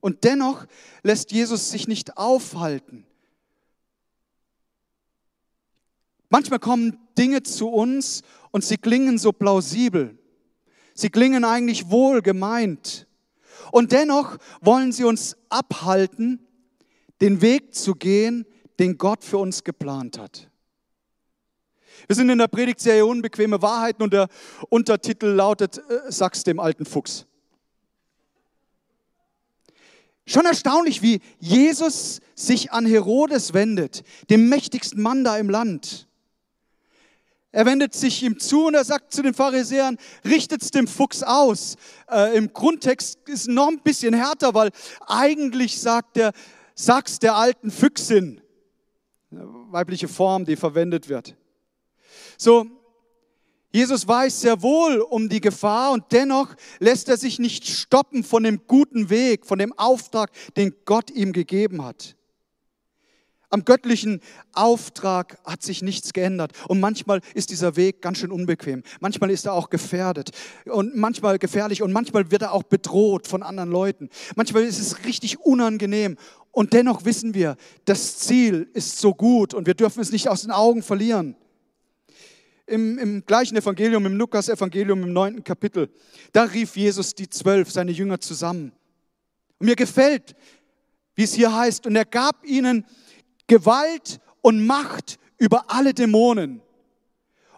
Und 0.00 0.24
dennoch 0.24 0.66
lässt 1.02 1.32
Jesus 1.32 1.70
sich 1.70 1.88
nicht 1.88 2.16
aufhalten 2.16 3.06
Manchmal 6.34 6.58
kommen 6.58 6.98
Dinge 7.16 7.44
zu 7.44 7.68
uns 7.68 8.22
und 8.50 8.64
sie 8.64 8.76
klingen 8.76 9.18
so 9.18 9.30
plausibel. 9.30 10.18
Sie 10.92 11.08
klingen 11.08 11.44
eigentlich 11.44 11.90
wohl 11.90 12.22
gemeint. 12.22 13.06
Und 13.70 13.92
dennoch 13.92 14.38
wollen 14.60 14.90
sie 14.90 15.04
uns 15.04 15.36
abhalten, 15.48 16.44
den 17.20 17.40
Weg 17.40 17.72
zu 17.76 17.94
gehen, 17.94 18.46
den 18.80 18.98
Gott 18.98 19.22
für 19.22 19.38
uns 19.38 19.62
geplant 19.62 20.18
hat. 20.18 20.50
Wir 22.08 22.16
sind 22.16 22.28
in 22.30 22.38
der 22.38 22.48
Predigtserie 22.48 23.06
Unbequeme 23.06 23.62
Wahrheiten 23.62 24.02
und 24.02 24.12
der 24.12 24.26
Untertitel 24.70 25.26
lautet, 25.26 25.78
äh, 25.78 26.10
sag's 26.10 26.42
dem 26.42 26.58
alten 26.58 26.84
Fuchs. 26.84 27.26
Schon 30.26 30.46
erstaunlich, 30.46 31.00
wie 31.00 31.20
Jesus 31.38 32.20
sich 32.34 32.72
an 32.72 32.86
Herodes 32.86 33.54
wendet, 33.54 34.02
dem 34.30 34.48
mächtigsten 34.48 35.00
Mann 35.00 35.22
da 35.22 35.38
im 35.38 35.48
Land. 35.48 36.08
Er 37.54 37.66
wendet 37.66 37.94
sich 37.94 38.20
ihm 38.24 38.40
zu 38.40 38.66
und 38.66 38.74
er 38.74 38.82
sagt 38.82 39.12
zu 39.14 39.22
den 39.22 39.32
Pharisäern, 39.32 39.96
richtet 40.24 40.60
es 40.60 40.72
dem 40.72 40.88
Fuchs 40.88 41.22
aus. 41.22 41.76
Äh, 42.10 42.36
Im 42.36 42.52
Grundtext 42.52 43.16
ist 43.28 43.46
noch 43.46 43.68
ein 43.68 43.78
bisschen 43.78 44.12
härter, 44.12 44.54
weil 44.54 44.70
eigentlich 45.06 45.80
sagt 45.80 46.16
er, 46.16 46.32
sag's 46.74 47.20
der 47.20 47.36
alten 47.36 47.70
Füchsin. 47.70 48.40
Weibliche 49.30 50.08
Form, 50.08 50.44
die 50.44 50.56
verwendet 50.56 51.08
wird. 51.08 51.36
So, 52.36 52.66
Jesus 53.70 54.08
weiß 54.08 54.40
sehr 54.40 54.60
wohl 54.60 54.98
um 54.98 55.28
die 55.28 55.40
Gefahr 55.40 55.92
und 55.92 56.06
dennoch 56.10 56.56
lässt 56.80 57.08
er 57.08 57.16
sich 57.16 57.38
nicht 57.38 57.68
stoppen 57.68 58.24
von 58.24 58.42
dem 58.42 58.62
guten 58.66 59.10
Weg, 59.10 59.46
von 59.46 59.60
dem 59.60 59.72
Auftrag, 59.74 60.32
den 60.56 60.74
Gott 60.84 61.08
ihm 61.12 61.32
gegeben 61.32 61.84
hat. 61.84 62.16
Am 63.54 63.64
göttlichen 63.64 64.20
Auftrag 64.52 65.38
hat 65.44 65.62
sich 65.62 65.80
nichts 65.80 66.12
geändert. 66.12 66.50
Und 66.66 66.80
manchmal 66.80 67.20
ist 67.34 67.50
dieser 67.50 67.76
Weg 67.76 68.02
ganz 68.02 68.18
schön 68.18 68.32
unbequem. 68.32 68.82
Manchmal 68.98 69.30
ist 69.30 69.46
er 69.46 69.52
auch 69.52 69.70
gefährdet 69.70 70.32
und 70.64 70.96
manchmal 70.96 71.38
gefährlich 71.38 71.80
und 71.80 71.92
manchmal 71.92 72.32
wird 72.32 72.42
er 72.42 72.52
auch 72.52 72.64
bedroht 72.64 73.28
von 73.28 73.44
anderen 73.44 73.70
Leuten. 73.70 74.10
Manchmal 74.34 74.64
ist 74.64 74.80
es 74.80 75.04
richtig 75.04 75.38
unangenehm. 75.38 76.16
Und 76.50 76.72
dennoch 76.72 77.04
wissen 77.04 77.32
wir, 77.34 77.56
das 77.84 78.18
Ziel 78.18 78.68
ist 78.74 78.98
so 78.98 79.14
gut 79.14 79.54
und 79.54 79.68
wir 79.68 79.74
dürfen 79.74 80.00
es 80.00 80.10
nicht 80.10 80.28
aus 80.28 80.42
den 80.42 80.50
Augen 80.50 80.82
verlieren. 80.82 81.36
Im, 82.66 82.98
im 82.98 83.24
gleichen 83.24 83.56
Evangelium, 83.56 84.04
im 84.04 84.16
Lukas-Evangelium 84.16 85.00
im 85.04 85.12
neunten 85.12 85.44
Kapitel, 85.44 85.90
da 86.32 86.42
rief 86.42 86.76
Jesus 86.76 87.14
die 87.14 87.30
zwölf, 87.30 87.70
seine 87.70 87.92
Jünger 87.92 88.18
zusammen. 88.18 88.72
Und 89.60 89.66
mir 89.66 89.76
gefällt, 89.76 90.34
wie 91.14 91.22
es 91.22 91.34
hier 91.34 91.54
heißt, 91.54 91.86
und 91.86 91.94
er 91.94 92.04
gab 92.04 92.44
ihnen 92.44 92.84
Gewalt 93.46 94.20
und 94.42 94.66
Macht 94.66 95.18
über 95.38 95.64
alle 95.68 95.94
Dämonen 95.94 96.62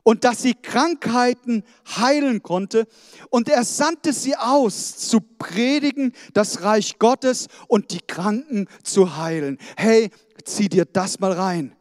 und 0.06 0.22
dass 0.22 0.40
sie 0.40 0.54
Krankheiten 0.54 1.64
heilen 1.96 2.40
konnte. 2.40 2.86
Und 3.28 3.48
er 3.48 3.64
sandte 3.64 4.12
sie 4.12 4.36
aus, 4.36 4.96
zu 4.98 5.20
predigen 5.20 6.12
das 6.32 6.62
Reich 6.62 7.00
Gottes 7.00 7.48
und 7.66 7.90
die 7.90 8.00
Kranken 8.06 8.68
zu 8.84 9.16
heilen. 9.16 9.58
Hey, 9.76 10.10
zieh 10.44 10.68
dir 10.68 10.84
das 10.84 11.18
mal 11.18 11.32
rein. 11.32 11.74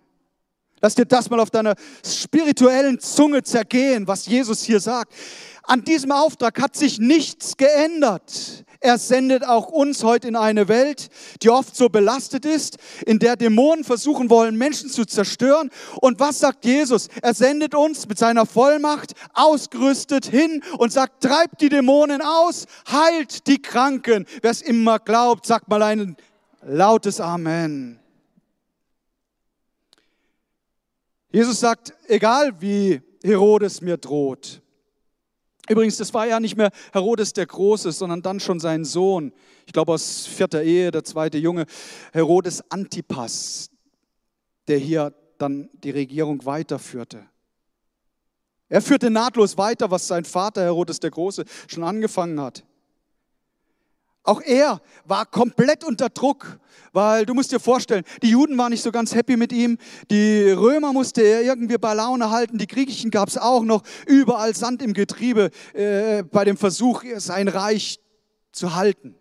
Lass 0.81 0.95
dir 0.95 1.05
das 1.05 1.29
mal 1.29 1.39
auf 1.39 1.51
deiner 1.51 1.75
spirituellen 2.03 2.99
Zunge 2.99 3.43
zergehen, 3.43 4.07
was 4.07 4.25
Jesus 4.25 4.63
hier 4.63 4.79
sagt. 4.79 5.13
An 5.61 5.83
diesem 5.83 6.11
Auftrag 6.11 6.59
hat 6.59 6.75
sich 6.75 6.97
nichts 6.97 7.55
geändert. 7.57 8.65
Er 8.85 8.99
sendet 8.99 9.43
auch 9.43 9.69
uns 9.69 10.03
heute 10.03 10.27
in 10.27 10.35
eine 10.35 10.67
Welt, 10.67 11.09
die 11.41 11.49
oft 11.49 11.75
so 11.75 11.89
belastet 11.89 12.45
ist, 12.45 12.77
in 13.07 13.17
der 13.17 13.35
Dämonen 13.35 13.83
versuchen 13.83 14.29
wollen, 14.29 14.59
Menschen 14.59 14.91
zu 14.91 15.05
zerstören. 15.05 15.71
Und 16.01 16.19
was 16.19 16.37
sagt 16.37 16.65
Jesus? 16.65 17.07
Er 17.23 17.33
sendet 17.33 17.73
uns 17.73 18.07
mit 18.07 18.19
seiner 18.19 18.45
Vollmacht 18.45 19.13
ausgerüstet 19.33 20.27
hin 20.27 20.61
und 20.77 20.93
sagt, 20.93 21.23
treibt 21.23 21.61
die 21.61 21.69
Dämonen 21.69 22.21
aus, 22.21 22.67
heilt 22.87 23.47
die 23.47 23.59
Kranken. 23.59 24.27
Wer 24.43 24.51
es 24.51 24.61
immer 24.61 24.99
glaubt, 24.99 25.47
sagt 25.47 25.67
mal 25.67 25.81
ein 25.81 26.15
lautes 26.61 27.19
Amen. 27.19 27.99
Jesus 31.31 31.59
sagt, 31.59 31.91
egal 32.07 32.61
wie 32.61 33.01
Herodes 33.23 33.81
mir 33.81 33.97
droht, 33.97 34.61
Übrigens, 35.67 35.97
das 35.97 36.13
war 36.13 36.27
ja 36.27 36.39
nicht 36.39 36.57
mehr 36.57 36.71
Herodes 36.93 37.33
der 37.33 37.45
Große, 37.45 37.91
sondern 37.91 38.21
dann 38.21 38.39
schon 38.39 38.59
sein 38.59 38.85
Sohn. 38.85 39.33
Ich 39.65 39.73
glaube 39.73 39.93
aus 39.93 40.27
vierter 40.27 40.61
Ehe, 40.61 40.91
der 40.91 41.03
zweite 41.03 41.37
Junge, 41.37 41.65
Herodes 42.13 42.63
Antipas, 42.69 43.71
der 44.67 44.77
hier 44.77 45.13
dann 45.37 45.69
die 45.73 45.91
Regierung 45.91 46.45
weiterführte. 46.45 47.25
Er 48.69 48.81
führte 48.81 49.09
nahtlos 49.09 49.57
weiter, 49.57 49.91
was 49.91 50.07
sein 50.07 50.25
Vater 50.25 50.61
Herodes 50.61 50.99
der 50.99 51.11
Große 51.11 51.45
schon 51.67 51.83
angefangen 51.83 52.39
hat. 52.39 52.63
Auch 54.25 54.41
er 54.41 54.81
war 55.05 55.27
komplett 55.27 55.83
unter 55.83 56.09
Druck, 56.09 56.59
weil 56.93 57.27
du 57.27 57.35
musst 57.35 57.51
dir 57.51 57.59
vorstellen, 57.59 58.03
die 58.23 58.31
Juden 58.31 58.57
waren 58.57 58.71
nicht 58.71 58.81
so 58.81 58.91
ganz 58.91 59.13
happy 59.13 59.37
mit 59.37 59.53
ihm, 59.53 59.77
die 60.09 60.49
Römer 60.49 60.93
musste 60.93 61.21
er 61.21 61.43
irgendwie 61.43 61.77
bei 61.77 61.93
Laune 61.93 62.31
halten, 62.31 62.57
die 62.57 62.65
Griechen 62.65 63.11
gab 63.11 63.29
es 63.29 63.37
auch 63.37 63.63
noch, 63.63 63.83
überall 64.07 64.55
Sand 64.55 64.81
im 64.81 64.93
Getriebe 64.93 65.51
äh, 65.73 66.23
bei 66.23 66.43
dem 66.43 66.57
Versuch, 66.57 67.03
sein 67.17 67.47
Reich 67.47 67.99
zu 68.51 68.73
halten. 68.73 69.15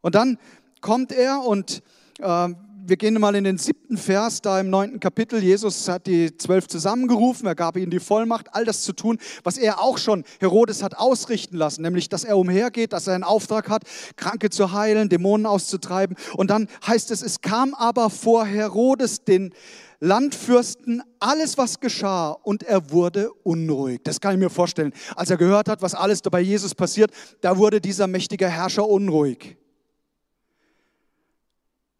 Und 0.00 0.16
dann 0.16 0.38
kommt 0.80 1.12
er 1.12 1.42
und 1.42 1.82
äh, 2.18 2.48
wir 2.88 2.96
gehen 2.96 3.20
mal 3.20 3.34
in 3.34 3.44
den 3.44 3.58
siebten 3.58 3.98
Vers, 3.98 4.40
da 4.40 4.58
im 4.58 4.70
neunten 4.70 4.98
Kapitel. 4.98 5.42
Jesus 5.42 5.88
hat 5.88 6.06
die 6.06 6.34
zwölf 6.38 6.68
zusammengerufen, 6.68 7.46
er 7.46 7.54
gab 7.54 7.76
ihnen 7.76 7.90
die 7.90 8.00
Vollmacht, 8.00 8.46
all 8.52 8.64
das 8.64 8.82
zu 8.82 8.94
tun, 8.94 9.18
was 9.44 9.58
er 9.58 9.82
auch 9.82 9.98
schon 9.98 10.24
Herodes 10.40 10.82
hat 10.82 10.96
ausrichten 10.96 11.58
lassen, 11.58 11.82
nämlich, 11.82 12.08
dass 12.08 12.24
er 12.24 12.38
umhergeht, 12.38 12.94
dass 12.94 13.06
er 13.06 13.14
einen 13.14 13.24
Auftrag 13.24 13.68
hat, 13.68 13.82
Kranke 14.16 14.48
zu 14.48 14.72
heilen, 14.72 15.10
Dämonen 15.10 15.44
auszutreiben. 15.44 16.16
Und 16.34 16.48
dann 16.48 16.66
heißt 16.86 17.10
es, 17.10 17.20
es 17.20 17.42
kam 17.42 17.74
aber 17.74 18.08
vor 18.08 18.46
Herodes 18.46 19.22
den 19.22 19.52
Landfürsten 20.00 21.02
alles, 21.20 21.58
was 21.58 21.80
geschah, 21.80 22.30
und 22.30 22.62
er 22.62 22.90
wurde 22.90 23.30
unruhig. 23.42 24.00
Das 24.04 24.20
kann 24.20 24.32
ich 24.32 24.38
mir 24.38 24.48
vorstellen. 24.48 24.94
Als 25.14 25.28
er 25.28 25.36
gehört 25.36 25.68
hat, 25.68 25.82
was 25.82 25.94
alles 25.94 26.22
bei 26.22 26.40
Jesus 26.40 26.74
passiert, 26.74 27.10
da 27.42 27.58
wurde 27.58 27.82
dieser 27.82 28.06
mächtige 28.06 28.48
Herrscher 28.48 28.88
unruhig. 28.88 29.58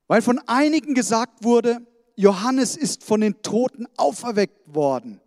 Weil 0.08 0.22
von 0.22 0.40
einigen 0.46 0.94
gesagt 0.94 1.44
wurde, 1.44 1.78
Johannes 2.16 2.76
ist 2.76 3.04
von 3.04 3.20
den 3.20 3.40
Toten 3.42 3.86
auferweckt 3.96 4.74
worden. 4.74 5.20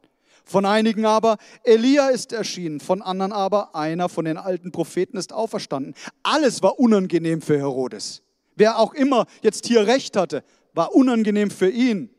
Von 0.44 0.66
einigen 0.66 1.06
aber, 1.06 1.38
Elia 1.64 2.10
ist 2.10 2.34
erschienen, 2.34 2.82
von 2.82 3.02
anderen 3.02 3.32
aber, 3.32 3.74
einer 3.76 4.10
von 4.10 4.26
den 4.26 4.38
alten 4.38 4.74
Propheten 4.74 5.16
ist 5.16 5.32
auferstanden. 5.32 5.94
Alles 6.24 6.62
war 6.62 6.80
unangenehm 6.80 7.42
für 7.42 7.58
Herodes. 7.58 8.22
Wer 8.56 8.78
auch 8.78 8.94
immer 8.94 9.28
jetzt 9.42 9.66
hier 9.68 9.88
recht 9.88 10.18
hatte, 10.18 10.44
war 10.74 10.94
unangenehm 10.94 11.52
für 11.52 11.70
ihn. 11.70 12.10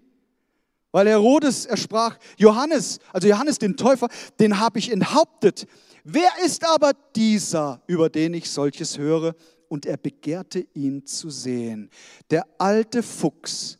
Weil 0.92 1.08
Herodes, 1.08 1.66
er 1.66 1.76
sprach, 1.76 2.16
Johannes, 2.36 3.00
also 3.12 3.28
Johannes 3.28 3.58
den 3.58 3.76
Täufer, 3.76 4.08
den 4.40 4.58
habe 4.60 4.78
ich 4.78 4.90
enthauptet. 4.90 5.66
Wer 6.04 6.30
ist 6.44 6.66
aber 6.66 6.92
dieser, 7.14 7.82
über 7.86 8.08
den 8.08 8.34
ich 8.34 8.50
solches 8.50 8.98
höre? 8.98 9.34
Und 9.72 9.86
er 9.86 9.96
begehrte 9.96 10.66
ihn 10.74 11.06
zu 11.06 11.30
sehen. 11.30 11.88
Der 12.30 12.46
alte 12.58 13.02
Fuchs, 13.02 13.78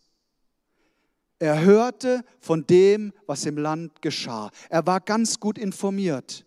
er 1.38 1.60
hörte 1.60 2.24
von 2.40 2.66
dem, 2.66 3.12
was 3.26 3.44
im 3.44 3.58
Land 3.58 4.00
geschah. 4.00 4.50
Er 4.70 4.86
war 4.86 5.00
ganz 5.00 5.38
gut 5.38 5.58
informiert. 5.58 6.46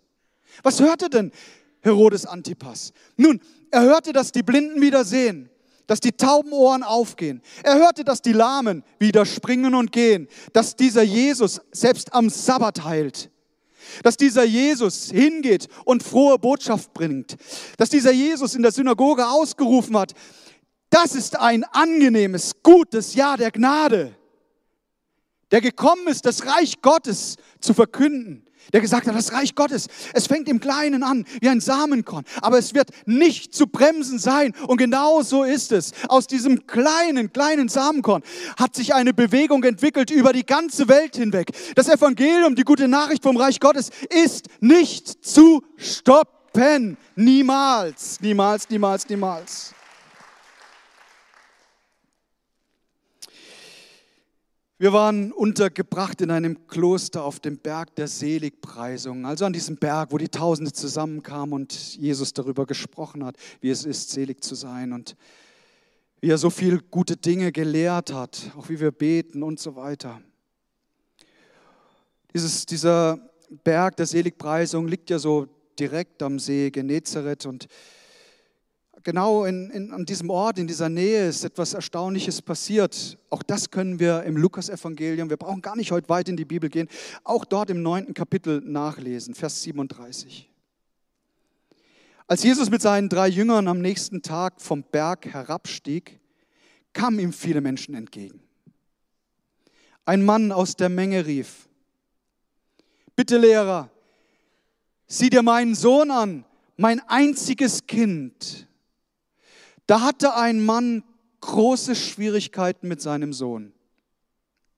Was 0.64 0.80
hörte 0.80 1.12
denn 1.12 1.32
Herodes 1.82 2.26
Antipas? 2.26 2.92
Nun, 3.18 3.40
er 3.70 3.84
hörte, 3.84 4.14
dass 4.14 4.32
die 4.32 4.42
Blinden 4.42 4.82
wieder 4.82 5.06
sehen, 5.06 5.52
dass 5.86 6.00
die 6.00 6.14
tauben 6.14 6.52
Ohren 6.52 6.82
aufgehen. 6.82 7.44
Er 7.62 7.76
hörte, 7.76 8.04
dass 8.04 8.24
die 8.24 8.34
Lahmen 8.34 8.84
wieder 8.98 9.28
springen 9.28 9.76
und 9.76 9.92
gehen, 9.92 10.28
dass 10.54 10.76
dieser 10.76 11.04
Jesus 11.04 11.62
selbst 11.72 12.16
am 12.16 12.32
Sabbat 12.32 12.84
heilt 12.84 13.30
dass 14.04 14.18
dieser 14.18 14.44
Jesus 14.44 15.10
hingeht 15.12 15.68
und 15.84 16.04
frohe 16.04 16.38
Botschaft 16.38 16.94
bringt, 16.94 17.36
dass 17.78 17.90
dieser 17.90 18.12
Jesus 18.12 18.56
in 18.56 18.62
der 18.62 18.72
Synagoge 18.72 19.28
ausgerufen 19.28 19.98
hat, 19.98 20.14
das 20.90 21.16
ist 21.16 21.40
ein 21.40 21.64
angenehmes, 21.66 22.54
gutes 22.64 23.16
Jahr 23.16 23.38
der 23.38 23.52
Gnade, 23.52 24.16
der 25.52 25.62
gekommen 25.62 26.08
ist, 26.08 26.26
das 26.26 26.46
Reich 26.46 26.82
Gottes 26.82 27.36
zu 27.60 27.74
verkünden 27.74 28.45
der 28.74 28.82
gesagt 28.82 29.08
hat, 29.08 29.16
das 29.16 29.34
Reich 29.34 29.56
Gottes, 29.56 29.88
es 30.14 30.28
fängt 30.28 30.48
im 30.50 30.60
Kleinen 30.60 31.04
an, 31.04 31.26
wie 31.42 31.50
ein 31.50 31.62
Samenkorn, 31.62 32.26
aber 32.42 32.58
es 32.58 32.74
wird 32.74 32.90
nicht 33.06 33.54
zu 33.54 33.68
bremsen 33.68 34.20
sein. 34.20 34.54
Und 34.68 34.78
genau 34.78 35.22
so 35.22 35.44
ist 35.44 35.72
es. 35.72 35.92
Aus 36.08 36.28
diesem 36.28 36.68
kleinen, 36.68 37.32
kleinen 37.32 37.70
Samenkorn 37.70 38.24
hat 38.58 38.76
sich 38.76 38.94
eine 38.94 39.14
Bewegung 39.14 39.64
entwickelt 39.64 40.12
über 40.12 40.34
die 40.34 40.46
ganze 40.46 40.88
Welt 40.88 41.16
hinweg. 41.16 41.52
Das 41.76 41.90
Evangelium, 41.90 42.56
die 42.56 42.64
gute 42.64 42.88
Nachricht 42.88 43.24
vom 43.24 43.38
Reich 43.38 43.60
Gottes, 43.60 43.90
ist 44.10 44.48
nicht 44.60 45.26
zu 45.26 45.64
stoppen. 45.78 46.98
Niemals, 47.16 48.20
niemals, 48.22 48.70
niemals, 48.70 49.08
niemals. 49.10 49.75
Wir 54.86 54.94
waren 54.94 55.32
untergebracht 55.32 56.22
in 56.22 56.30
einem 56.30 56.68
Kloster 56.68 57.24
auf 57.24 57.40
dem 57.40 57.58
Berg 57.58 57.96
der 57.96 58.08
Seligpreisung, 58.08 59.26
also 59.26 59.44
an 59.46 59.52
diesem 59.52 59.78
Berg, 59.78 60.12
wo 60.12 60.20
die 60.20 60.30
Tausende 60.30 60.74
zusammenkamen 60.74 61.54
und 61.54 61.96
Jesus 61.96 62.34
darüber 62.34 62.68
gesprochen 62.68 63.26
hat, 63.26 63.36
wie 63.62 63.72
es 63.72 63.84
ist, 63.84 64.12
selig 64.12 64.44
zu 64.44 64.54
sein 64.54 64.94
und 64.94 65.16
wie 66.22 66.30
er 66.30 66.38
so 66.38 66.52
viel 66.52 66.82
gute 66.92 67.18
Dinge 67.18 67.52
gelehrt 67.52 68.14
hat, 68.14 68.52
auch 68.56 68.70
wie 68.70 68.80
wir 68.80 68.92
beten 68.92 69.42
und 69.42 69.60
so 69.60 69.76
weiter. 69.76 70.22
Dieses, 72.36 72.68
dieser 72.68 73.18
Berg 73.64 73.98
der 73.98 74.06
Seligpreisung 74.06 74.88
liegt 74.88 75.10
ja 75.10 75.18
so 75.18 75.48
direkt 75.80 76.22
am 76.22 76.38
See 76.38 76.70
Genezareth 76.70 77.48
und 77.48 77.68
genau 79.06 79.46
in, 79.46 79.70
in, 79.70 79.92
an 79.94 80.04
diesem 80.06 80.30
Ort, 80.30 80.60
in 80.60 80.68
dieser 80.68 80.90
Nähe 80.90 81.30
ist 81.30 81.46
etwas 81.46 81.74
Erstaunliches 81.74 82.42
passiert. 82.42 83.18
Auch 83.30 83.44
das 83.44 83.72
können 83.72 84.00
wir 84.00 84.24
im 84.24 84.36
Lukas-Evangelium, 84.36 85.30
wir 85.30 85.38
brauchen 85.38 85.62
gar 85.62 85.78
nicht 85.78 85.92
heute 85.92 86.10
weit 86.10 86.28
in 86.28 86.36
die 86.36 86.44
Bibel 86.44 86.70
gehen, 86.70 86.90
auch 87.24 87.46
dort 87.46 87.70
im 87.70 87.82
neunten 87.82 88.14
Kapitel 88.14 88.62
nachlesen, 88.66 89.34
Vers 89.34 89.62
37. 89.62 90.52
Als 92.28 92.44
Jesus 92.44 92.72
mit 92.72 92.82
seinen 92.82 93.08
drei 93.08 93.28
Jüngern 93.28 93.68
am 93.68 93.80
nächsten 93.80 94.24
Tag 94.24 94.60
vom 94.60 94.84
Berg 94.84 95.28
herabstieg, 95.28 96.20
kamen 96.92 97.20
ihm 97.20 97.32
viele 97.32 97.62
Menschen 97.62 97.94
entgegen. 97.94 98.42
Ein 100.06 100.26
Mann 100.26 100.52
aus 100.52 100.76
der 100.76 100.90
Menge 100.90 101.26
rief, 101.28 101.70
bitte 103.16 103.38
Lehrer, 103.38 103.92
sieh 105.06 105.30
dir 105.30 105.44
meinen 105.44 105.76
Sohn 105.76 106.10
an, 106.10 106.46
mein 106.78 107.00
einziges 107.08 107.86
Kind. 107.86 108.68
Da 109.88 110.02
hatte 110.02 110.36
ein 110.36 110.64
Mann 110.64 111.04
große 111.42 111.96
Schwierigkeiten 111.96 112.88
mit 112.88 113.02
seinem 113.02 113.34
Sohn. 113.34 113.74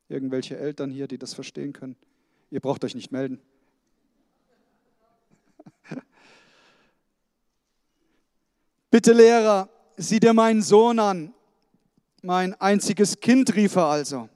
Irgendwelche 0.10 0.58
Eltern 0.58 0.90
hier, 0.92 1.08
die 1.08 1.18
das 1.18 1.34
verstehen 1.34 1.74
können. 1.74 1.96
Ihr 2.50 2.60
braucht 2.60 2.84
euch 2.84 2.96
nicht 2.96 3.12
melden. 3.12 3.42
Bitte 8.92 9.14
Lehrer, 9.14 9.70
sieh 9.98 10.20
dir 10.20 10.34
meinen 10.34 10.62
Sohn 10.62 11.00
an. 11.00 11.34
Mein 12.22 12.54
einziges 12.56 13.20
Kind, 13.20 13.56
rief 13.56 13.76
er 13.76 13.86
also. 13.86 14.30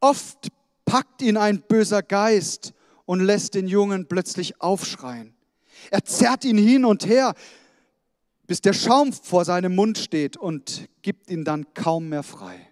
Oft 0.00 0.48
packt 0.84 1.22
ihn 1.22 1.36
ein 1.36 1.62
böser 1.62 2.02
Geist 2.02 2.74
und 3.06 3.20
lässt 3.20 3.54
den 3.54 3.66
Jungen 3.66 4.06
plötzlich 4.06 4.60
aufschreien. 4.60 5.34
Er 5.90 6.04
zerrt 6.04 6.44
ihn 6.44 6.58
hin 6.58 6.84
und 6.84 7.06
her, 7.06 7.34
bis 8.46 8.60
der 8.60 8.72
Schaum 8.72 9.12
vor 9.12 9.44
seinem 9.44 9.74
Mund 9.74 9.98
steht 9.98 10.36
und 10.36 10.88
gibt 11.02 11.30
ihn 11.30 11.44
dann 11.44 11.72
kaum 11.74 12.08
mehr 12.08 12.22
frei. 12.22 12.68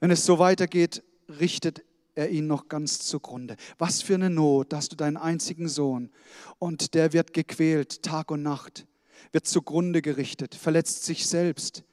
Wenn 0.00 0.10
es 0.10 0.24
so 0.24 0.38
weitergeht, 0.38 1.02
richtet 1.28 1.84
er 2.14 2.30
ihn 2.30 2.46
noch 2.46 2.68
ganz 2.68 3.00
zugrunde. 3.00 3.56
Was 3.78 4.02
für 4.02 4.14
eine 4.14 4.30
Not, 4.30 4.72
da 4.72 4.78
hast 4.78 4.92
du 4.92 4.96
deinen 4.96 5.16
einzigen 5.16 5.68
Sohn 5.68 6.10
und 6.58 6.94
der 6.94 7.12
wird 7.12 7.32
gequält 7.32 8.02
Tag 8.02 8.30
und 8.30 8.42
Nacht, 8.42 8.86
wird 9.32 9.46
zugrunde 9.46 10.02
gerichtet, 10.02 10.54
verletzt 10.54 11.04
sich 11.04 11.26
selbst 11.26 11.84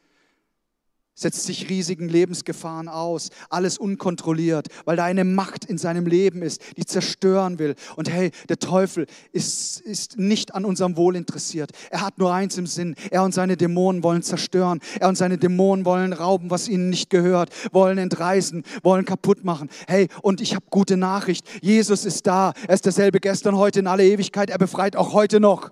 setzt 1.16 1.46
sich 1.46 1.70
riesigen 1.70 2.10
Lebensgefahren 2.10 2.90
aus, 2.90 3.30
alles 3.50 3.78
unkontrolliert, 3.78 4.68
weil 4.84 4.98
da 4.98 5.06
eine 5.06 5.24
Macht 5.24 5.64
in 5.66 5.78
seinem 5.78 6.06
Leben 6.06 6.42
ist, 6.42 6.62
die 6.78 6.86
zerstören 6.86 7.58
will. 7.58 7.76
Und 7.96 8.12
hey, 8.12 8.32
der 8.50 8.60
Teufel 8.60 9.08
ist, 9.32 9.80
ist 9.80 10.20
nicht 10.20 10.54
an 10.54 10.66
unserem 10.66 10.98
Wohl 10.98 11.16
interessiert. 11.16 11.72
Er 11.90 12.02
hat 12.02 12.18
nur 12.18 12.34
eins 12.34 12.58
im 12.58 12.68
Sinn. 12.68 12.96
Er 13.12 13.24
und 13.24 13.34
seine 13.34 13.56
Dämonen 13.56 14.04
wollen 14.04 14.24
zerstören. 14.24 14.82
Er 15.00 15.08
und 15.08 15.16
seine 15.16 15.38
Dämonen 15.38 15.86
wollen 15.86 16.12
rauben, 16.12 16.52
was 16.52 16.68
ihnen 16.68 16.90
nicht 16.90 17.10
gehört, 17.10 17.50
wollen 17.72 17.98
entreißen, 17.98 18.64
wollen 18.84 19.06
kaputt 19.06 19.46
machen. 19.46 19.70
Hey, 19.88 20.10
und 20.22 20.42
ich 20.42 20.54
habe 20.54 20.66
gute 20.70 20.98
Nachricht. 20.98 21.48
Jesus 21.62 22.04
ist 22.04 22.28
da. 22.28 22.54
Er 22.68 22.74
ist 22.74 22.86
derselbe 22.86 23.22
gestern, 23.22 23.56
heute 23.56 23.80
in 23.80 23.88
aller 23.88 24.04
Ewigkeit. 24.04 24.50
Er 24.50 24.58
befreit 24.58 24.98
auch 24.98 25.14
heute 25.14 25.40
noch. 25.40 25.72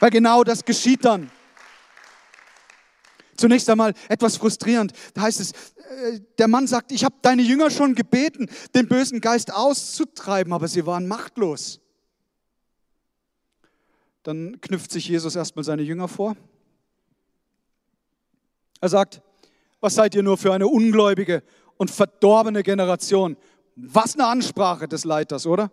Weil 0.00 0.10
genau 0.10 0.44
das 0.44 0.66
geschieht 0.66 1.06
dann. 1.06 1.30
Zunächst 3.36 3.68
einmal 3.68 3.94
etwas 4.08 4.36
frustrierend. 4.36 4.92
Da 5.14 5.22
heißt 5.22 5.40
es, 5.40 5.52
äh, 5.52 6.20
der 6.38 6.48
Mann 6.48 6.66
sagt, 6.66 6.92
ich 6.92 7.04
habe 7.04 7.16
deine 7.22 7.42
Jünger 7.42 7.70
schon 7.70 7.94
gebeten, 7.94 8.48
den 8.74 8.88
bösen 8.88 9.20
Geist 9.20 9.52
auszutreiben, 9.52 10.52
aber 10.52 10.68
sie 10.68 10.86
waren 10.86 11.06
machtlos. 11.06 11.80
Dann 14.22 14.60
knüpft 14.60 14.90
sich 14.90 15.08
Jesus 15.08 15.36
erstmal 15.36 15.64
seine 15.64 15.82
Jünger 15.82 16.08
vor. 16.08 16.36
Er 18.80 18.88
sagt, 18.88 19.22
was 19.80 19.94
seid 19.94 20.14
ihr 20.14 20.22
nur 20.22 20.36
für 20.36 20.52
eine 20.52 20.66
ungläubige 20.66 21.42
und 21.76 21.90
verdorbene 21.90 22.62
Generation? 22.62 23.36
Was 23.76 24.14
eine 24.14 24.26
Ansprache 24.26 24.88
des 24.88 25.04
Leiters, 25.04 25.46
oder? 25.46 25.70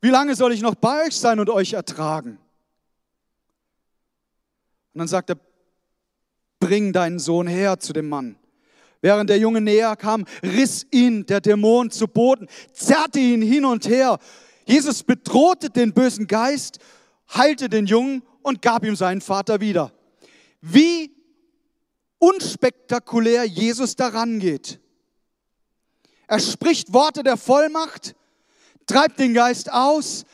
Wie 0.00 0.10
lange 0.10 0.34
soll 0.36 0.52
ich 0.52 0.62
noch 0.62 0.74
bei 0.74 1.06
euch 1.06 1.16
sein 1.16 1.40
und 1.40 1.50
euch 1.50 1.72
ertragen? 1.72 2.38
Und 4.94 5.00
dann 5.00 5.08
sagt 5.08 5.30
er, 5.30 5.36
bring 6.60 6.92
deinen 6.92 7.18
Sohn 7.18 7.46
her 7.46 7.78
zu 7.78 7.92
dem 7.92 8.08
Mann. 8.08 8.36
Während 9.02 9.28
der 9.28 9.38
Junge 9.38 9.60
näher 9.60 9.96
kam, 9.96 10.24
riss 10.42 10.86
ihn 10.90 11.26
der 11.26 11.40
Dämon 11.40 11.90
zu 11.90 12.08
Boden, 12.08 12.48
zerrte 12.72 13.18
ihn 13.18 13.42
hin 13.42 13.66
und 13.66 13.86
her. 13.86 14.18
Jesus 14.64 15.02
bedrohte 15.02 15.68
den 15.68 15.92
bösen 15.92 16.26
Geist, 16.26 16.78
heilte 17.34 17.68
den 17.68 17.86
Jungen 17.86 18.22
und 18.42 18.62
gab 18.62 18.84
ihm 18.84 18.96
seinen 18.96 19.20
Vater 19.20 19.60
wieder. 19.60 19.92
Wie 20.62 21.10
unspektakulär 22.18 23.44
Jesus 23.44 23.96
daran 23.96 24.38
geht. 24.38 24.80
Er 26.26 26.40
spricht 26.40 26.94
Worte 26.94 27.22
der 27.22 27.36
Vollmacht, 27.36 28.14
treibt 28.86 29.18
den 29.18 29.34
Geist 29.34 29.70
aus. 29.70 30.24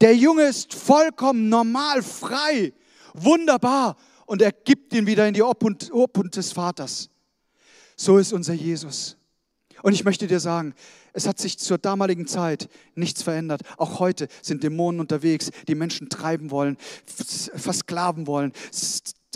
Der 0.00 0.16
Junge 0.16 0.44
ist 0.44 0.72
vollkommen 0.72 1.50
normal, 1.50 2.02
frei, 2.02 2.72
wunderbar 3.14 3.96
und 4.26 4.42
er 4.42 4.52
gibt 4.52 4.92
ihn 4.92 5.06
wieder 5.06 5.26
in 5.26 5.34
die 5.34 5.42
Obhut, 5.42 5.90
Obhut 5.92 6.36
des 6.36 6.52
Vaters. 6.52 7.10
So 7.96 8.18
ist 8.18 8.32
unser 8.32 8.54
Jesus. 8.54 9.16
Und 9.82 9.92
ich 9.92 10.04
möchte 10.04 10.26
dir 10.26 10.40
sagen, 10.40 10.74
es 11.12 11.26
hat 11.26 11.38
sich 11.38 11.58
zur 11.58 11.78
damaligen 11.78 12.26
Zeit 12.26 12.68
nichts 12.94 13.22
verändert. 13.22 13.62
Auch 13.76 14.00
heute 14.00 14.28
sind 14.42 14.62
Dämonen 14.62 15.00
unterwegs, 15.00 15.50
die 15.68 15.74
Menschen 15.74 16.08
treiben 16.08 16.50
wollen, 16.50 16.76
versklaven 17.06 18.26
wollen, 18.26 18.52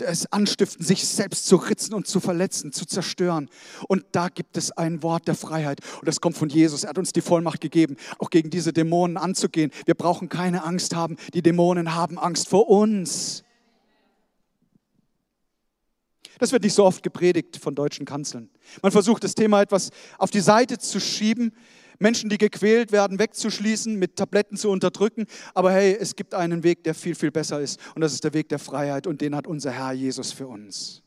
es 0.01 0.31
anstiften, 0.31 0.85
sich 0.85 1.05
selbst 1.05 1.45
zu 1.45 1.57
ritzen 1.57 1.93
und 1.93 2.07
zu 2.07 2.19
verletzen, 2.19 2.71
zu 2.71 2.85
zerstören. 2.85 3.49
Und 3.87 4.05
da 4.11 4.29
gibt 4.29 4.57
es 4.57 4.71
ein 4.71 5.03
Wort 5.03 5.27
der 5.27 5.35
Freiheit. 5.35 5.81
Und 5.99 6.07
das 6.07 6.21
kommt 6.21 6.37
von 6.37 6.49
Jesus. 6.49 6.83
Er 6.83 6.91
hat 6.91 6.97
uns 6.97 7.13
die 7.13 7.21
Vollmacht 7.21 7.61
gegeben, 7.61 7.95
auch 8.17 8.29
gegen 8.29 8.49
diese 8.49 8.73
Dämonen 8.73 9.17
anzugehen. 9.17 9.71
Wir 9.85 9.95
brauchen 9.95 10.29
keine 10.29 10.63
Angst 10.63 10.95
haben. 10.95 11.17
Die 11.33 11.41
Dämonen 11.41 11.95
haben 11.95 12.17
Angst 12.17 12.49
vor 12.49 12.69
uns. 12.69 13.43
Das 16.39 16.51
wird 16.51 16.63
nicht 16.63 16.73
so 16.73 16.85
oft 16.85 17.03
gepredigt 17.03 17.57
von 17.57 17.75
deutschen 17.75 18.05
Kanzeln. 18.05 18.49
Man 18.81 18.91
versucht 18.91 19.23
das 19.23 19.35
Thema 19.35 19.61
etwas 19.61 19.91
auf 20.17 20.31
die 20.31 20.39
Seite 20.39 20.79
zu 20.79 20.99
schieben, 20.99 21.51
Menschen, 21.99 22.29
die 22.29 22.37
gequält 22.37 22.93
werden, 22.93 23.19
wegzuschließen, 23.19 23.93
mit 23.95 24.15
Tabletten 24.15 24.55
zu 24.55 24.69
unterdrücken. 24.69 25.25
Aber 25.53 25.73
hey, 25.73 25.97
es 25.99 26.15
gibt 26.15 26.33
einen 26.33 26.63
Weg, 26.63 26.85
der 26.85 26.95
viel, 26.95 27.13
viel 27.13 27.29
besser 27.29 27.59
ist. 27.59 27.77
Und 27.93 28.01
das 28.01 28.13
ist 28.13 28.23
der 28.23 28.33
Weg 28.33 28.47
der 28.47 28.57
Freiheit. 28.57 29.05
Und 29.05 29.19
den 29.19 29.35
hat 29.35 29.47
unser 29.47 29.71
Herr 29.71 29.91
Jesus 29.91 30.31
für 30.31 30.47
uns. 30.47 31.03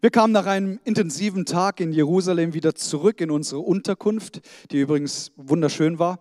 Wir 0.00 0.10
kamen 0.10 0.32
nach 0.32 0.46
einem 0.46 0.80
intensiven 0.84 1.44
Tag 1.44 1.78
in 1.78 1.92
Jerusalem 1.92 2.54
wieder 2.54 2.74
zurück 2.74 3.20
in 3.20 3.30
unsere 3.30 3.60
Unterkunft, 3.60 4.40
die 4.72 4.80
übrigens 4.80 5.30
wunderschön 5.36 5.98
war. 5.98 6.20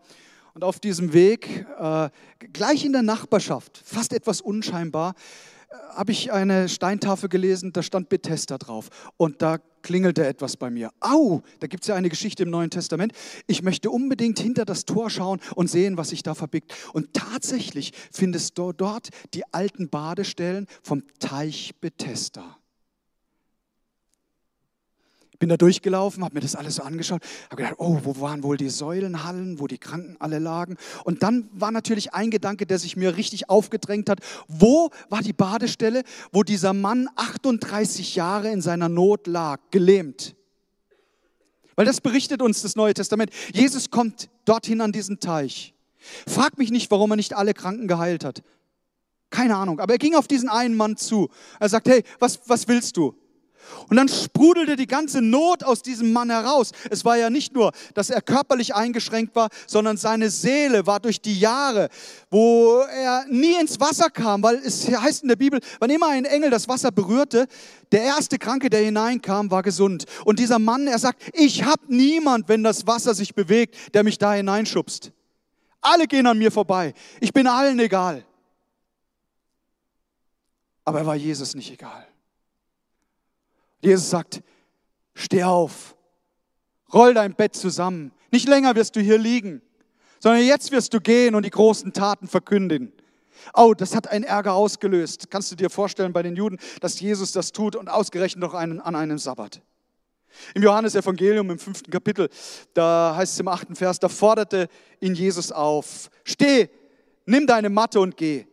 Und 0.60 0.66
auf 0.66 0.82
diesem 0.82 1.14
Weg, 1.14 1.66
äh, 1.80 2.10
gleich 2.52 2.84
in 2.84 2.92
der 2.92 3.02
Nachbarschaft, 3.02 3.82
fast 3.82 4.12
etwas 4.12 4.42
unscheinbar, 4.42 5.14
äh, 5.70 5.76
habe 5.96 6.12
ich 6.12 6.34
eine 6.34 6.68
Steintafel 6.68 7.30
gelesen, 7.30 7.72
da 7.72 7.82
stand 7.82 8.10
Bethesda 8.10 8.58
drauf. 8.58 8.90
Und 9.16 9.42
da 9.42 9.60
klingelte 9.84 10.28
etwas 10.28 10.58
bei 10.58 10.70
mir. 10.70 10.92
Au, 11.00 11.44
da 11.62 11.68
gibt 11.68 11.86
es 11.86 11.88
ja 11.88 11.96
eine 11.96 12.10
Geschichte 12.10 12.44
im 12.44 12.50
Neuen 12.50 12.72
Testament. 12.72 13.14
Ich 13.48 13.62
möchte 13.62 13.90
unbedingt 13.90 14.38
hinter 14.40 14.66
das 14.66 14.84
Tor 14.84 15.10
schauen 15.10 15.40
und 15.56 15.70
sehen, 15.70 15.96
was 15.96 16.10
sich 16.10 16.24
da 16.24 16.36
verbirgt. 16.36 16.76
Und 16.92 17.14
tatsächlich 17.14 17.94
findest 18.12 18.58
du 18.58 18.74
dort 18.74 19.12
die 19.34 19.46
alten 19.54 19.88
Badestellen 19.88 20.68
vom 20.84 21.04
Teich 21.20 21.72
Bethesda 21.80 22.59
bin 25.40 25.50
da 25.50 25.58
durchgelaufen, 25.58 26.24
habe 26.24 26.36
mir 26.36 26.42
das 26.42 26.56
alles 26.56 26.76
so 26.76 26.84
angeschaut, 26.84 27.22
habe 27.50 27.64
gedacht, 27.64 27.76
oh, 27.80 28.00
wo 28.04 28.20
waren 28.20 28.44
wohl 28.44 28.58
die 28.58 28.70
Säulenhallen, 28.70 29.60
wo 29.60 29.68
die 29.68 29.78
Kranken 29.78 30.18
alle 30.20 30.38
lagen? 30.38 30.76
Und 31.06 31.24
dann 31.24 31.50
war 31.54 31.72
natürlich 31.72 32.14
ein 32.14 32.30
Gedanke, 32.30 32.66
der 32.66 32.78
sich 32.78 32.98
mir 32.98 33.16
richtig 33.16 33.50
aufgedrängt 33.50 34.10
hat. 34.10 34.20
Wo 34.48 34.92
war 35.10 35.22
die 35.22 35.34
Badestelle, 35.34 36.04
wo 36.32 36.44
dieser 36.44 36.74
Mann 36.74 37.10
38 37.16 38.16
Jahre 38.16 38.52
in 38.52 38.62
seiner 38.62 38.90
Not 38.90 39.28
lag, 39.28 39.60
gelähmt? 39.72 40.36
Weil 41.76 41.86
das 41.86 42.02
berichtet 42.02 42.42
uns 42.42 42.62
das 42.62 42.76
Neue 42.76 42.94
Testament. 42.94 43.32
Jesus 43.54 43.90
kommt 43.90 44.30
dorthin 44.44 44.82
an 44.82 44.92
diesen 44.92 45.22
Teich. 45.22 45.74
Frag 46.28 46.58
mich 46.58 46.72
nicht, 46.72 46.92
warum 46.92 47.12
er 47.12 47.16
nicht 47.16 47.38
alle 47.38 47.54
Kranken 47.54 47.88
geheilt 47.88 48.26
hat. 48.26 48.44
Keine 49.30 49.56
Ahnung. 49.56 49.80
Aber 49.80 49.94
er 49.94 50.00
ging 50.00 50.16
auf 50.16 50.28
diesen 50.28 50.50
einen 50.50 50.76
Mann 50.76 50.98
zu. 50.98 51.30
Er 51.60 51.70
sagt, 51.70 51.88
hey, 51.88 52.04
was, 52.20 52.42
was 52.48 52.68
willst 52.68 52.98
du? 52.98 53.16
Und 53.90 53.98
dann 53.98 54.08
sprudelte 54.08 54.76
die 54.76 54.88
ganze 54.88 55.22
Not 55.22 55.64
aus 55.64 55.82
diesem 55.82 56.12
Mann 56.12 56.30
heraus. 56.30 56.72
Es 56.90 57.06
war 57.06 57.18
ja 57.18 57.30
nicht 57.30 57.54
nur, 57.54 57.72
dass 57.94 58.10
er 58.10 58.22
körperlich 58.22 58.76
eingeschränkt 58.76 59.36
war, 59.36 59.50
sondern 59.68 59.98
seine 59.98 60.30
Seele 60.30 60.86
war 60.86 61.00
durch 61.00 61.22
die 61.22 61.40
Jahre, 61.40 61.90
wo 62.30 62.80
er 62.80 63.26
nie 63.30 63.60
ins 63.60 63.80
Wasser 63.80 64.10
kam, 64.10 64.44
weil 64.44 64.56
es 64.58 64.88
heißt 64.88 65.24
in 65.24 65.30
der 65.30 65.36
Bibel, 65.36 65.60
wann 65.80 65.90
immer 65.90 66.10
ein 66.10 66.26
Engel 66.26 66.50
das 66.50 66.68
Wasser 66.68 66.92
berührte, 66.92 67.48
der 67.92 68.04
erste 68.04 68.38
Kranke, 68.38 68.70
der 68.70 68.82
hineinkam, 68.82 69.50
war 69.50 69.64
gesund. 69.64 70.06
Und 70.26 70.40
dieser 70.40 70.60
Mann, 70.60 70.88
er 70.88 71.00
sagt, 71.00 71.24
ich 71.34 71.64
habe 71.64 71.82
niemand, 71.88 72.48
wenn 72.48 72.64
das 72.64 72.86
Wasser 72.86 73.14
sich 73.16 73.34
bewegt, 73.34 73.76
der 73.94 74.04
mich 74.04 74.18
da 74.18 74.34
hineinschubst. 74.34 75.12
Alle 75.82 76.08
gehen 76.08 76.28
an 76.28 76.38
mir 76.38 76.52
vorbei. 76.52 76.94
Ich 77.20 77.34
bin 77.34 77.48
allen 77.48 77.80
egal. 77.80 78.26
Aber 80.86 81.00
er 81.00 81.06
war 81.06 81.16
Jesus 81.16 81.56
nicht 81.56 81.72
egal. 81.72 82.08
Jesus 83.82 84.10
sagt, 84.10 84.42
steh 85.14 85.44
auf, 85.44 85.96
roll 86.94 87.14
dein 87.14 87.36
Bett 87.36 87.56
zusammen. 87.56 88.12
Nicht 88.32 88.48
länger 88.48 88.76
wirst 88.76 88.96
du 88.96 89.02
hier 89.02 89.18
liegen, 89.18 89.62
sondern 90.20 90.46
jetzt 90.46 90.72
wirst 90.72 90.94
du 90.94 91.00
gehen 91.00 91.36
und 91.36 91.46
die 91.46 91.50
großen 91.50 91.94
Taten 91.94 92.28
verkünden. 92.28 92.94
Oh, 93.54 93.74
das 93.74 93.96
hat 93.96 94.10
einen 94.10 94.26
Ärger 94.26 94.54
ausgelöst. 94.54 95.32
Kannst 95.32 95.52
du 95.52 95.56
dir 95.56 95.70
vorstellen 95.70 96.14
bei 96.14 96.24
den 96.24 96.36
Juden, 96.36 96.60
dass 96.82 97.00
Jesus 97.00 97.32
das 97.32 97.52
tut 97.52 97.76
und 97.76 97.90
ausgerechnet 97.90 98.42
noch 98.42 98.54
einen, 98.54 98.82
an 98.82 98.96
einem 98.96 99.18
Sabbat? 99.18 99.62
Im 100.54 100.64
Johannesevangelium 100.64 101.50
im 101.50 101.60
fünften 101.60 101.92
Kapitel, 101.92 102.30
da 102.74 103.14
heißt 103.16 103.34
es 103.34 103.40
im 103.40 103.48
achten 103.48 103.76
Vers, 103.76 104.00
da 104.00 104.10
forderte 104.10 104.68
ihn 105.00 105.16
Jesus 105.16 105.52
auf, 105.52 106.10
steh, 106.24 106.70
nimm 107.26 107.48
deine 107.48 107.70
Matte 107.70 108.00
und 108.00 108.16
geh. 108.16 108.46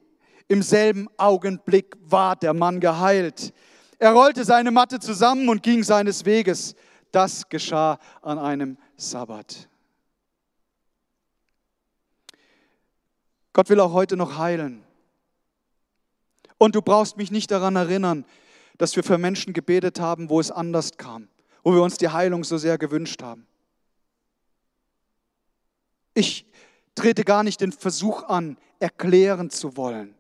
Im 0.48 0.62
selben 0.62 1.08
Augenblick 1.16 1.96
war 2.00 2.36
der 2.36 2.54
Mann 2.54 2.80
geheilt. 2.80 3.52
Er 3.98 4.12
rollte 4.12 4.44
seine 4.44 4.70
Matte 4.70 5.00
zusammen 5.00 5.48
und 5.48 5.62
ging 5.62 5.82
seines 5.82 6.24
Weges. 6.24 6.74
Das 7.12 7.48
geschah 7.48 7.98
an 8.20 8.38
einem 8.38 8.76
Sabbat. 8.96 9.68
Gott 13.52 13.70
will 13.70 13.80
auch 13.80 13.92
heute 13.92 14.16
noch 14.16 14.36
heilen. 14.36 14.84
Und 16.58 16.74
du 16.74 16.82
brauchst 16.82 17.16
mich 17.16 17.30
nicht 17.30 17.50
daran 17.50 17.76
erinnern, 17.76 18.26
dass 18.76 18.96
wir 18.96 19.02
für 19.02 19.16
Menschen 19.16 19.54
gebetet 19.54 20.00
haben, 20.00 20.28
wo 20.28 20.40
es 20.40 20.50
anders 20.50 20.98
kam, 20.98 21.28
wo 21.62 21.72
wir 21.72 21.82
uns 21.82 21.96
die 21.96 22.08
Heilung 22.08 22.44
so 22.44 22.58
sehr 22.58 22.76
gewünscht 22.76 23.22
haben. 23.22 23.46
Ich 26.12 26.46
trete 26.94 27.24
gar 27.24 27.42
nicht 27.42 27.60
den 27.60 27.72
Versuch 27.72 28.24
an, 28.24 28.58
erklären 28.78 29.50
zu 29.50 29.76
wollen, 29.76 30.14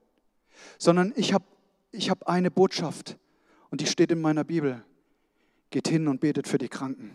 sondern 0.78 1.12
ich 1.16 1.32
habe 1.32 1.44
ich 1.92 2.10
hab 2.10 2.26
eine 2.28 2.50
Botschaft. 2.50 3.16
Und 3.76 3.82
die 3.82 3.86
steht 3.88 4.10
in 4.10 4.22
meiner 4.22 4.42
Bibel. 4.42 4.82
Geht 5.68 5.88
hin 5.88 6.08
und 6.08 6.18
betet 6.18 6.48
für 6.48 6.56
die 6.56 6.70
Kranken. 6.70 7.10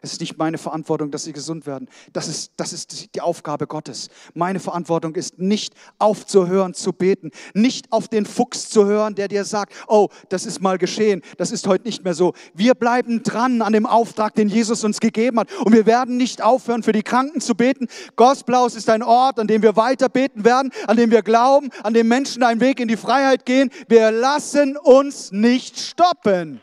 Es 0.00 0.12
ist 0.12 0.20
nicht 0.20 0.38
meine 0.38 0.58
Verantwortung, 0.58 1.10
dass 1.10 1.24
sie 1.24 1.32
gesund 1.32 1.66
werden. 1.66 1.88
Das 2.12 2.28
ist, 2.28 2.52
das 2.56 2.72
ist 2.72 3.14
die 3.14 3.20
Aufgabe 3.20 3.66
Gottes. 3.66 4.08
Meine 4.34 4.60
Verantwortung 4.60 5.14
ist 5.14 5.38
nicht 5.38 5.74
aufzuhören 5.98 6.74
zu 6.74 6.92
beten, 6.92 7.30
nicht 7.54 7.92
auf 7.92 8.08
den 8.08 8.26
Fuchs 8.26 8.68
zu 8.70 8.86
hören, 8.86 9.14
der 9.14 9.28
dir 9.28 9.44
sagt, 9.44 9.72
oh, 9.88 10.08
das 10.28 10.46
ist 10.46 10.60
mal 10.60 10.78
geschehen, 10.78 11.22
das 11.36 11.50
ist 11.50 11.66
heute 11.66 11.84
nicht 11.84 12.04
mehr 12.04 12.14
so. 12.14 12.34
Wir 12.54 12.74
bleiben 12.74 13.22
dran 13.22 13.62
an 13.62 13.72
dem 13.72 13.86
Auftrag, 13.86 14.34
den 14.34 14.48
Jesus 14.48 14.84
uns 14.84 15.00
gegeben 15.00 15.40
hat. 15.40 15.52
Und 15.64 15.72
wir 15.72 15.86
werden 15.86 16.16
nicht 16.16 16.42
aufhören, 16.42 16.82
für 16.82 16.92
die 16.92 17.02
Kranken 17.02 17.40
zu 17.40 17.54
beten. 17.54 17.88
Gospelhaus 18.16 18.74
ist 18.74 18.88
ein 18.88 19.02
Ort, 19.02 19.38
an 19.40 19.46
dem 19.46 19.62
wir 19.62 19.76
weiter 19.76 20.08
beten 20.08 20.44
werden, 20.44 20.70
an 20.86 20.96
dem 20.96 21.10
wir 21.10 21.22
glauben, 21.22 21.70
an 21.82 21.94
dem 21.94 22.08
Menschen 22.08 22.42
einen 22.42 22.60
Weg 22.60 22.80
in 22.80 22.88
die 22.88 22.96
Freiheit 22.96 23.46
gehen. 23.46 23.70
Wir 23.88 24.10
lassen 24.10 24.76
uns 24.76 25.32
nicht 25.32 25.78
stoppen. 25.78 26.60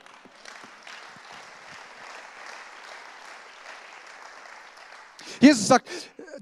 Jesus 5.45 5.67
sagt, 5.67 5.87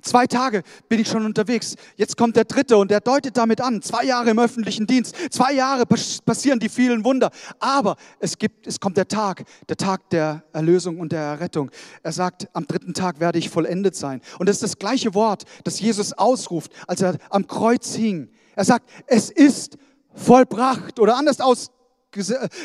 zwei 0.02 0.28
Tage 0.28 0.63
bin 0.88 1.00
ich 1.02 1.10
schon 1.10 1.26
unterwegs. 1.26 1.76
Jetzt 1.98 2.16
kommt 2.16 2.38
der 2.38 2.46
dritte 2.46 2.78
und 2.78 2.89
der 2.89 3.02
deutet 3.02 3.36
damit 3.36 3.60
an. 3.60 3.82
Zwei 3.82 4.06
Jahre 4.06 4.30
im 4.30 4.39
öffentlichen 4.39 4.88
Dienst. 4.88 5.13
Zwei 5.30 5.52
Jahre 5.52 5.86
passieren 5.86 6.60
die 6.60 6.70
vielen 6.70 7.04
Wunder. 7.04 7.30
Aber 7.60 7.98
es 8.20 8.38
gibt, 8.38 8.66
es 8.66 8.80
kommt 8.80 8.96
der 8.96 9.10
Tag, 9.10 9.44
der 9.68 9.76
Tag 9.76 10.10
der 10.12 10.44
Erlösung 10.54 11.02
und 11.02 11.12
der 11.12 11.20
Errettung. 11.20 11.70
Er 12.02 12.13
sagt, 12.13 12.48
am 12.54 12.66
dritten 12.66 12.94
Tag 12.94 13.20
werde 13.20 13.39
ich 13.39 13.50
vollendet 13.50 13.94
sein. 13.96 14.22
Und 14.39 14.48
das 14.48 14.58
ist 14.58 14.63
das 14.63 14.80
gleiche 14.80 15.13
Wort, 15.13 15.44
das 15.66 15.82
Jesus 15.82 16.13
ausruft, 16.13 16.72
als 16.88 17.02
er 17.02 17.18
am 17.30 17.46
Kreuz 17.46 17.94
hing. 17.94 18.30
Er 18.56 18.63
sagt, 18.63 18.89
es 19.08 19.30
ist 19.30 19.78
vollbracht 20.13 20.98
oder 20.98 21.18
anders 21.18 21.42
aus, 21.42 21.72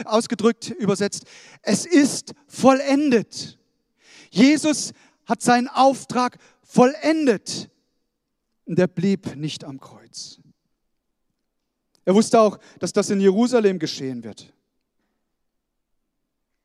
ausgedrückt, 0.04 0.70
übersetzt, 0.70 1.24
es 1.62 1.84
ist 1.84 2.34
vollendet. 2.46 3.58
Jesus 4.30 4.92
hat 5.28 5.42
seinen 5.42 5.68
Auftrag 5.68 6.38
vollendet. 6.62 7.70
Und 8.64 8.78
er 8.78 8.88
blieb 8.88 9.36
nicht 9.36 9.62
am 9.64 9.78
Kreuz. 9.78 10.40
Er 12.04 12.14
wusste 12.14 12.40
auch, 12.40 12.58
dass 12.78 12.92
das 12.92 13.10
in 13.10 13.20
Jerusalem 13.20 13.78
geschehen 13.78 14.24
wird. 14.24 14.52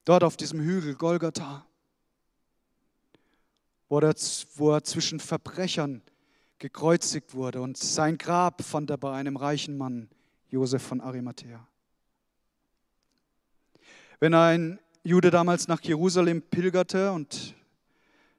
Dort 0.05 0.23
auf 0.23 0.37
diesem 0.37 0.61
Hügel 0.61 0.95
Golgatha, 0.95 1.65
wo 3.89 3.99
er, 3.99 4.15
wo 4.55 4.71
er 4.71 4.83
zwischen 4.83 5.19
Verbrechern 5.19 6.01
gekreuzigt 6.59 7.33
wurde 7.33 7.61
und 7.61 7.77
sein 7.77 8.17
Grab 8.17 8.63
fand 8.63 8.89
er 8.89 8.97
bei 8.97 9.13
einem 9.13 9.35
reichen 9.35 9.77
Mann, 9.77 10.09
Josef 10.49 10.81
von 10.81 11.01
Arimathea. 11.01 11.67
Wenn 14.19 14.33
ein 14.33 14.79
Jude 15.03 15.29
damals 15.29 15.67
nach 15.67 15.81
Jerusalem 15.81 16.41
pilgerte 16.41 17.11
und 17.11 17.55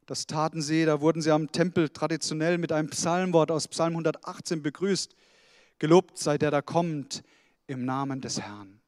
das 0.06 0.26
taten 0.26 0.60
sie, 0.60 0.84
da 0.84 1.00
wurden 1.00 1.22
sie 1.22 1.30
am 1.30 1.50
Tempel 1.50 1.88
traditionell 1.88 2.58
mit 2.58 2.72
einem 2.72 2.90
Psalmwort 2.90 3.50
aus 3.50 3.68
Psalm 3.68 3.92
118 3.94 4.62
begrüßt. 4.62 5.14
Gelobt 5.78 6.18
sei 6.18 6.38
der, 6.38 6.50
der 6.50 6.62
kommt 6.62 7.22
im 7.66 7.84
Namen 7.84 8.20
des 8.20 8.40
Herrn. 8.40 8.80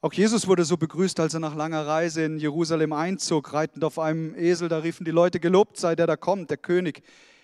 Auch 0.00 0.12
Jesus 0.12 0.48
wurde 0.48 0.64
so 0.64 0.76
begrüßt, 0.76 1.20
als 1.20 1.34
er 1.34 1.40
nach 1.40 1.54
langer 1.54 1.86
Reise 1.86 2.24
in 2.24 2.38
Jerusalem 2.38 2.92
einzog, 2.92 3.52
reitend 3.52 3.84
auf 3.84 3.98
einem 3.98 4.34
Esel. 4.34 4.68
Da 4.68 4.78
riefen 4.78 5.04
die 5.04 5.12
Leute, 5.12 5.38
gelobt 5.38 5.76
sei 5.76 5.94
der, 5.94 6.06
der 6.08 6.16
kommt, 6.16 6.50
der 6.50 6.56
König 6.56 7.02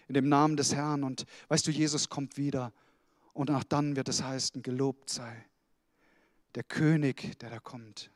in 0.09 0.15
dem 0.15 0.29
Namen 0.29 0.57
des 0.57 0.75
Herrn. 0.75 1.05
Und 1.05 1.25
weißt 1.49 1.67
du, 1.67 1.71
Jesus 1.71 2.09
kommt 2.09 2.37
wieder. 2.37 2.73
Und 3.33 3.51
auch 3.53 3.63
dann 3.63 3.95
wird 3.95 4.09
es 4.09 4.25
heißen, 4.25 4.63
gelobt 4.63 5.11
sei 5.11 5.47
der 6.57 6.65
König, 6.65 7.39
der 7.39 7.51
da 7.51 7.61
kommt. 7.61 8.11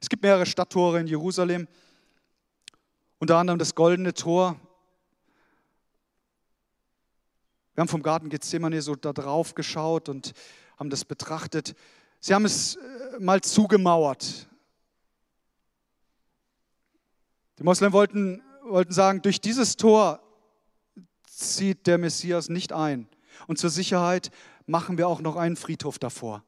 Es 0.00 0.08
gibt 0.08 0.22
mehrere 0.22 0.46
Stadttore 0.46 1.00
in 1.00 1.06
Jerusalem, 1.06 1.66
unter 3.18 3.36
anderem 3.36 3.58
das 3.58 3.74
Goldene 3.74 4.14
Tor. 4.14 4.60
Wir 7.74 7.82
haben 7.82 7.88
vom 7.88 8.02
Garten 8.02 8.28
Gethsemane 8.28 8.80
so 8.80 8.94
da 8.94 9.12
drauf 9.12 9.54
geschaut 9.54 10.08
und 10.08 10.32
haben 10.78 10.90
das 10.90 11.04
betrachtet. 11.04 11.74
Sie 12.20 12.34
haben 12.34 12.44
es 12.44 12.76
äh, 12.76 13.18
mal 13.18 13.40
zugemauert. 13.40 14.48
Die 17.58 17.64
Moslem 17.64 17.92
wollten, 17.92 18.42
wollten 18.62 18.92
sagen, 18.92 19.22
durch 19.22 19.40
dieses 19.40 19.76
Tor 19.76 20.22
zieht 21.26 21.88
der 21.88 21.98
Messias 21.98 22.48
nicht 22.48 22.72
ein. 22.72 23.08
Und 23.48 23.58
zur 23.58 23.70
Sicherheit 23.70 24.30
machen 24.66 24.98
wir 24.98 25.08
auch 25.08 25.20
noch 25.20 25.36
einen 25.36 25.56
Friedhof 25.56 25.98
davor. 25.98 26.44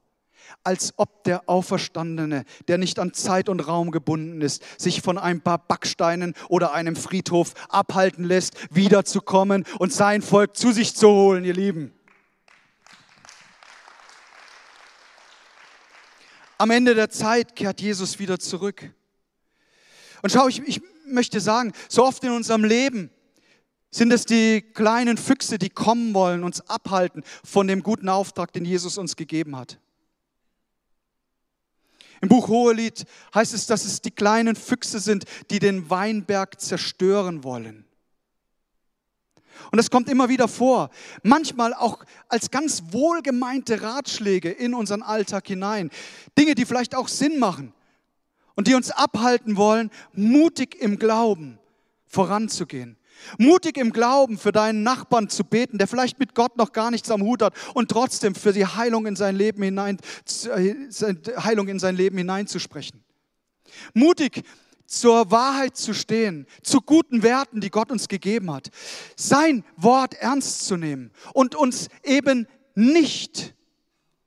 Als 0.63 0.93
ob 0.97 1.23
der 1.23 1.49
Auferstandene, 1.49 2.45
der 2.67 2.77
nicht 2.77 2.99
an 2.99 3.13
Zeit 3.13 3.49
und 3.49 3.67
Raum 3.67 3.91
gebunden 3.91 4.41
ist, 4.41 4.63
sich 4.79 5.01
von 5.01 5.17
ein 5.17 5.41
paar 5.41 5.57
Backsteinen 5.57 6.35
oder 6.49 6.73
einem 6.73 6.95
Friedhof 6.95 7.53
abhalten 7.69 8.23
lässt, 8.23 8.55
wiederzukommen 8.69 9.65
und 9.79 9.93
sein 9.93 10.21
Volk 10.21 10.55
zu 10.55 10.71
sich 10.71 10.95
zu 10.95 11.07
holen, 11.09 11.45
ihr 11.45 11.53
Lieben. 11.53 11.93
Am 16.57 16.69
Ende 16.69 16.93
der 16.93 17.09
Zeit 17.09 17.55
kehrt 17.55 17.81
Jesus 17.81 18.19
wieder 18.19 18.37
zurück. 18.37 18.93
Und 20.21 20.31
schau, 20.31 20.47
ich, 20.47 20.61
ich 20.67 20.81
möchte 21.05 21.39
sagen, 21.39 21.73
so 21.89 22.05
oft 22.05 22.23
in 22.23 22.31
unserem 22.31 22.63
Leben 22.63 23.09
sind 23.89 24.13
es 24.13 24.25
die 24.25 24.61
kleinen 24.61 25.17
Füchse, 25.17 25.57
die 25.57 25.69
kommen 25.69 26.13
wollen, 26.13 26.43
uns 26.43 26.61
abhalten 26.69 27.23
von 27.43 27.67
dem 27.67 27.83
guten 27.83 28.09
Auftrag, 28.09 28.53
den 28.53 28.63
Jesus 28.63 28.97
uns 28.97 29.15
gegeben 29.15 29.57
hat. 29.57 29.79
Im 32.21 32.29
Buch 32.29 32.47
Hohelied 32.47 33.05
heißt 33.33 33.53
es, 33.53 33.65
dass 33.65 33.83
es 33.83 34.01
die 34.01 34.11
kleinen 34.11 34.55
Füchse 34.55 34.99
sind, 34.99 35.25
die 35.49 35.59
den 35.59 35.89
Weinberg 35.89 36.61
zerstören 36.61 37.43
wollen. 37.43 37.85
Und 39.71 39.79
es 39.79 39.89
kommt 39.89 40.09
immer 40.09 40.29
wieder 40.29 40.47
vor, 40.47 40.89
manchmal 41.23 41.73
auch 41.73 42.03
als 42.29 42.51
ganz 42.51 42.83
wohlgemeinte 42.91 43.81
Ratschläge 43.81 44.49
in 44.49 44.73
unseren 44.73 45.01
Alltag 45.03 45.47
hinein. 45.47 45.89
Dinge, 46.37 46.55
die 46.55 46.65
vielleicht 46.65 46.95
auch 46.95 47.07
Sinn 47.07 47.39
machen 47.39 47.73
und 48.55 48.67
die 48.67 48.75
uns 48.75 48.91
abhalten 48.91 49.57
wollen, 49.57 49.91
mutig 50.13 50.75
im 50.79 50.99
Glauben 50.99 51.59
voranzugehen. 52.05 52.97
Mutig 53.37 53.77
im 53.77 53.91
Glauben 53.91 54.37
für 54.37 54.51
deinen 54.51 54.83
Nachbarn 54.83 55.29
zu 55.29 55.43
beten, 55.43 55.77
der 55.77 55.87
vielleicht 55.87 56.19
mit 56.19 56.35
Gott 56.35 56.57
noch 56.57 56.71
gar 56.71 56.91
nichts 56.91 57.11
am 57.11 57.21
Hut 57.21 57.41
hat 57.41 57.53
und 57.73 57.89
trotzdem 57.89 58.35
für 58.35 58.53
die 58.53 58.65
Heilung 58.65 59.05
in 59.05 59.15
sein 59.15 59.35
Leben 59.35 59.63
hinein, 59.63 59.97
äh, 60.45 60.75
Heilung 61.37 61.67
in 61.67 61.79
sein 61.79 61.95
Leben 61.95 62.17
hineinzusprechen. 62.17 63.03
Mutig 63.93 64.43
zur 64.85 65.31
Wahrheit 65.31 65.77
zu 65.77 65.93
stehen, 65.93 66.45
zu 66.63 66.81
guten 66.81 67.23
Werten, 67.23 67.61
die 67.61 67.69
Gott 67.69 67.91
uns 67.91 68.07
gegeben 68.07 68.51
hat. 68.51 68.69
Sein 69.15 69.63
Wort 69.77 70.15
ernst 70.15 70.65
zu 70.65 70.75
nehmen 70.75 71.11
und 71.33 71.55
uns 71.55 71.87
eben 72.03 72.47
nicht 72.75 73.55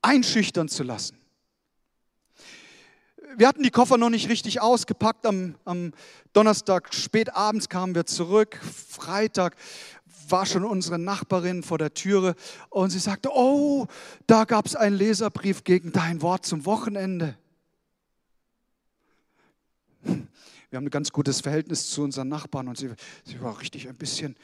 einschüchtern 0.01 0.69
zu 0.69 0.83
lassen. 0.83 1.19
Wir 3.37 3.49
hatten 3.49 3.63
die 3.63 3.71
Koffer 3.71 3.99
noch 3.99 4.11
nicht 4.11 4.29
richtig 4.29 4.61
ausgepackt. 4.61 5.27
Am, 5.27 5.57
am 5.65 5.93
Donnerstag 6.33 6.95
spät 6.95 7.35
abends 7.35 7.69
kamen 7.69 7.95
wir 7.95 8.07
zurück. 8.07 8.61
Freitag 8.63 9.57
war 10.29 10.47
schon 10.47 10.65
unsere 10.65 10.99
Nachbarin 10.99 11.63
vor 11.63 11.79
der 11.79 11.93
Türe 11.95 12.35
und 12.71 12.91
sie 12.91 12.99
sagte, 12.99 13.31
oh, 13.33 13.87
da 14.27 14.45
gab 14.45 14.67
es 14.67 14.77
einen 14.77 14.97
Leserbrief 14.97 15.65
gegen 15.65 15.93
dein 15.93 16.23
Wort 16.23 16.47
zum 16.47 16.65
Wochenende. 16.65 17.37
Wir 20.03 20.77
haben 20.77 20.87
ein 20.87 20.91
ganz 20.91 21.11
gutes 21.11 21.41
Verhältnis 21.41 21.91
zu 21.91 22.03
unseren 22.03 22.29
Nachbarn 22.29 22.69
und 22.69 22.79
sie, 22.79 22.91
sie 23.25 23.41
war 23.41 23.61
richtig 23.61 23.89
ein 23.89 23.97
bisschen 23.97 24.37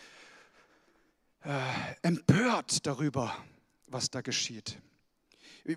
äh, 1.44 1.50
empört 2.03 2.87
darüber, 2.87 3.35
was 3.87 4.11
da 4.11 4.20
geschieht. 4.20 4.79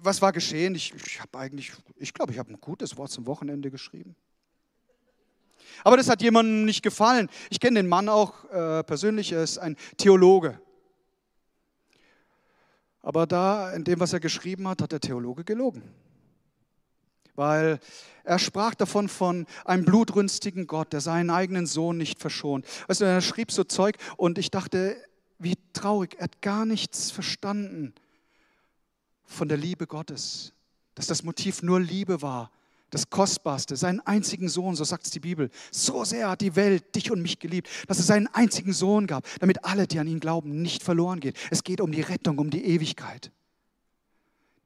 Was 0.02 0.22
war 0.22 0.32
geschehen? 0.32 0.76
Ich, 0.76 0.94
ich 0.94 1.20
habe 1.20 1.38
eigentlich, 1.38 1.72
ich 1.98 2.14
glaube, 2.14 2.32
ich 2.32 2.40
habe 2.40 2.52
ein 2.52 2.60
gutes 2.60 2.98
Wort 2.98 3.12
zum 3.12 3.26
Wochenende 3.26 3.70
geschrieben. 3.70 4.16
Aber 5.84 5.98
das 5.98 6.10
hat 6.10 6.22
jemandem 6.22 6.66
nicht 6.66 6.84
gefallen. 6.84 7.30
Ich 7.50 7.60
kenne 7.60 7.80
den 7.80 7.88
Mann 7.88 8.10
auch 8.10 8.46
äh, 8.52 8.84
persönlich, 8.84 9.32
er 9.32 9.44
ist 9.44 9.58
ein 9.58 9.76
Theologe. 9.98 10.60
Aber 13.02 13.28
da, 13.28 13.74
in 13.74 13.84
dem, 13.84 14.00
was 14.00 14.14
er 14.14 14.20
geschrieben 14.20 14.68
hat, 14.68 14.82
hat 14.82 14.92
der 14.92 15.02
Theologe 15.02 15.44
gelogen 15.44 15.84
weil 17.36 17.80
er 18.24 18.40
sprach 18.40 18.76
davon 18.76 19.10
von 19.10 19.46
einem 19.66 19.86
blutrünstigen 19.86 20.68
Gott, 20.68 20.94
der 20.94 21.02
seinen 21.02 21.30
eigenen 21.30 21.66
Sohn 21.66 21.98
nicht 21.98 22.20
verschont. 22.20 22.66
Weißt 22.88 23.02
du, 23.02 23.06
er 23.06 23.22
schrieb 23.22 23.52
so 23.52 23.64
Zeug 23.64 23.98
und 24.18 24.38
ich 24.38 24.52
dachte, 24.52 24.96
wie 25.40 25.56
traurig, 25.74 26.16
er 26.18 26.26
hat 26.26 26.42
gar 26.42 26.66
nichts 26.66 27.12
verstanden 27.12 27.94
von 29.26 29.48
der 29.48 29.58
Liebe 29.58 29.88
Gottes, 29.88 30.54
dass 30.96 31.08
das 31.08 31.24
Motiv 31.24 31.64
nur 31.64 31.80
Liebe 31.80 32.22
war, 32.22 32.52
das 32.94 33.10
Kostbarste, 33.10 33.76
seinen 33.76 34.02
einzigen 34.02 34.50
Sohn, 34.50 34.76
so 34.76 34.84
sagt 34.84 35.06
es 35.06 35.12
die 35.12 35.20
Bibel. 35.20 35.50
So 35.72 36.04
sehr 36.06 36.30
hat 36.30 36.42
die 36.42 36.56
Welt 36.56 36.94
dich 36.96 37.10
und 37.10 37.24
mich 37.24 37.40
geliebt, 37.40 37.68
dass 37.88 37.98
es 37.98 38.06
seinen 38.06 38.28
einzigen 38.28 38.72
Sohn 38.72 39.08
gab, 39.08 39.26
damit 39.40 39.66
alle, 39.66 39.88
die 39.88 39.98
an 39.98 40.08
ihn 40.08 40.20
glauben, 40.20 40.62
nicht 40.62 40.84
verloren 40.84 41.20
gehen. 41.20 41.34
Es 41.50 41.64
geht 41.64 41.82
um 41.82 41.92
die 41.92 42.02
Rettung, 42.02 42.38
um 42.38 42.52
die 42.52 42.64
Ewigkeit. 42.64 43.32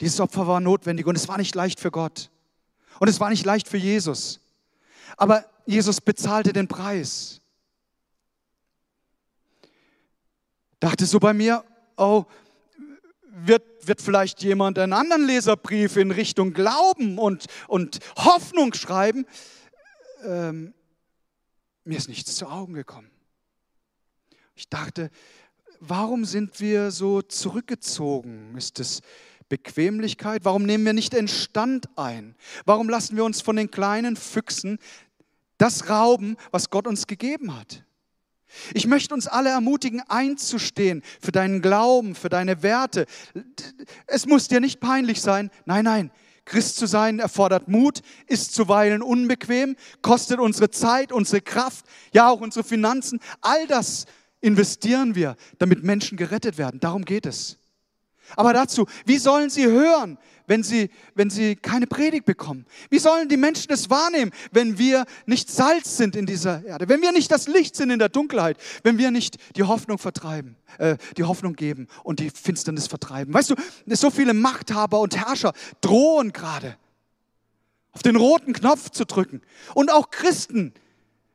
Dieses 0.01 0.19
Opfer 0.19 0.45
war 0.45 0.59
notwendig 0.59 1.07
und 1.07 1.15
es 1.15 1.27
war 1.29 1.37
nicht 1.37 1.55
leicht 1.55 1.79
für 1.79 1.89
Gott. 1.89 2.29
Und 2.99 3.07
es 3.07 3.19
war 3.19 3.29
nicht 3.29 3.45
leicht 3.45 3.67
für 3.67 3.77
Jesus. 3.77 4.41
Aber 5.15 5.45
Jesus 5.65 6.01
bezahlte 6.01 6.51
den 6.51 6.67
Preis. 6.67 7.39
Dachte 10.79 11.05
so 11.05 11.19
bei 11.19 11.33
mir, 11.33 11.63
oh, 11.95 12.25
wird, 13.31 13.63
wird 13.87 14.01
vielleicht 14.01 14.43
jemand 14.43 14.79
einen 14.79 14.93
anderen 14.93 15.25
Leserbrief 15.25 15.97
in 15.97 16.11
Richtung 16.11 16.53
Glauben 16.53 17.17
und, 17.17 17.45
und 17.67 17.99
Hoffnung 18.17 18.73
schreiben? 18.73 19.25
Ähm, 20.23 20.73
mir 21.83 21.97
ist 21.97 22.09
nichts 22.09 22.35
zu 22.35 22.47
Augen 22.47 22.73
gekommen. 22.73 23.09
Ich 24.55 24.69
dachte, 24.69 25.09
warum 25.79 26.25
sind 26.25 26.59
wir 26.59 26.91
so 26.91 27.21
zurückgezogen? 27.21 28.55
Ist 28.57 28.79
es 28.79 29.01
Bequemlichkeit? 29.49 30.43
Warum 30.43 30.63
nehmen 30.63 30.85
wir 30.85 30.93
nicht 30.93 31.13
den 31.13 31.27
Stand 31.27 31.87
ein? 31.97 32.35
Warum 32.65 32.89
lassen 32.89 33.15
wir 33.15 33.23
uns 33.23 33.41
von 33.41 33.55
den 33.55 33.71
kleinen 33.71 34.15
Füchsen 34.15 34.79
das 35.57 35.89
rauben, 35.89 36.37
was 36.51 36.69
Gott 36.69 36.87
uns 36.87 37.07
gegeben 37.07 37.57
hat? 37.57 37.83
Ich 38.73 38.87
möchte 38.87 39.13
uns 39.13 39.27
alle 39.27 39.49
ermutigen, 39.49 40.01
einzustehen 40.07 41.03
für 41.19 41.31
deinen 41.31 41.61
Glauben, 41.61 42.15
für 42.15 42.29
deine 42.29 42.63
Werte. 42.63 43.05
Es 44.05 44.25
muss 44.25 44.47
dir 44.47 44.59
nicht 44.59 44.79
peinlich 44.79 45.21
sein. 45.21 45.49
Nein, 45.65 45.85
nein. 45.85 46.11
Christ 46.45 46.77
zu 46.77 46.85
sein 46.85 47.19
erfordert 47.19 47.67
Mut, 47.67 48.01
ist 48.25 48.55
zuweilen 48.55 49.01
unbequem, 49.01 49.75
kostet 50.01 50.39
unsere 50.39 50.71
Zeit, 50.71 51.11
unsere 51.11 51.41
Kraft, 51.41 51.85
ja 52.13 52.29
auch 52.29 52.39
unsere 52.39 52.63
Finanzen. 52.63 53.19
All 53.41 53.67
das 53.67 54.05
investieren 54.39 55.13
wir, 55.13 55.35
damit 55.57 55.83
Menschen 55.83 56.17
gerettet 56.17 56.57
werden. 56.57 56.79
Darum 56.79 57.03
geht 57.03 57.25
es. 57.25 57.56
Aber 58.35 58.53
dazu, 58.53 58.85
wie 59.05 59.17
sollen 59.17 59.49
sie 59.49 59.65
hören, 59.65 60.17
wenn 60.47 60.63
sie, 60.63 60.89
wenn 61.15 61.29
sie 61.29 61.55
keine 61.55 61.87
Predigt 61.87 62.25
bekommen? 62.25 62.65
Wie 62.89 62.99
sollen 62.99 63.29
die 63.29 63.37
Menschen 63.37 63.71
es 63.71 63.89
wahrnehmen, 63.89 64.31
wenn 64.51 64.77
wir 64.77 65.05
nicht 65.25 65.49
Salz 65.51 65.97
sind 65.97 66.15
in 66.15 66.25
dieser 66.25 66.63
Erde, 66.65 66.89
wenn 66.89 67.01
wir 67.01 67.11
nicht 67.11 67.31
das 67.31 67.47
Licht 67.47 67.75
sind 67.75 67.89
in 67.89 67.99
der 67.99 68.09
Dunkelheit, 68.09 68.57
wenn 68.83 68.97
wir 68.97 69.11
nicht 69.11 69.37
die 69.55 69.63
Hoffnung 69.63 69.97
vertreiben, 69.97 70.55
äh, 70.77 70.97
die 71.17 71.23
Hoffnung 71.23 71.53
geben 71.53 71.87
und 72.03 72.19
die 72.19 72.29
Finsternis 72.29 72.87
vertreiben? 72.87 73.33
Weißt 73.33 73.51
du, 73.51 73.55
so 73.87 74.09
viele 74.09 74.33
Machthaber 74.33 74.99
und 74.99 75.15
Herrscher 75.15 75.53
drohen 75.81 76.33
gerade, 76.33 76.77
auf 77.91 78.03
den 78.03 78.15
roten 78.15 78.53
Knopf 78.53 78.89
zu 78.89 79.05
drücken. 79.05 79.41
Und 79.73 79.91
auch 79.91 80.11
Christen, 80.11 80.73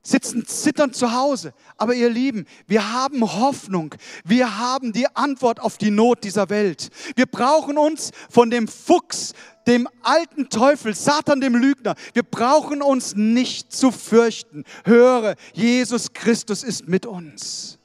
sitzen 0.03 0.47
zitternd 0.47 0.97
zu 0.97 1.13
Hause. 1.13 1.55
Aber 1.77 1.95
ihr 1.95 2.11
Lieben, 2.11 2.47
wir 2.67 2.93
haben 2.93 3.23
Hoffnung. 3.23 3.95
Wir 4.25 4.59
haben 4.59 4.93
die 4.93 5.07
Antwort 5.15 5.61
auf 5.61 5.79
die 5.79 5.91
Not 5.91 6.25
dieser 6.25 6.51
Welt. 6.51 6.91
Wir 7.15 7.27
brauchen 7.27 7.79
uns 7.79 8.11
von 8.29 8.51
dem 8.51 8.67
Fuchs, 8.67 9.33
dem 9.67 9.89
alten 10.03 10.49
Teufel, 10.49 10.95
Satan, 10.95 11.41
dem 11.41 11.55
Lügner, 11.55 11.95
wir 12.15 12.25
brauchen 12.25 12.83
uns 12.83 13.15
nicht 13.15 13.73
zu 13.73 13.93
fürchten. 13.93 14.65
Höre, 14.85 15.37
Jesus 15.53 16.13
Christus 16.13 16.65
ist 16.65 16.89
mit 16.89 17.07
uns. 17.07 17.79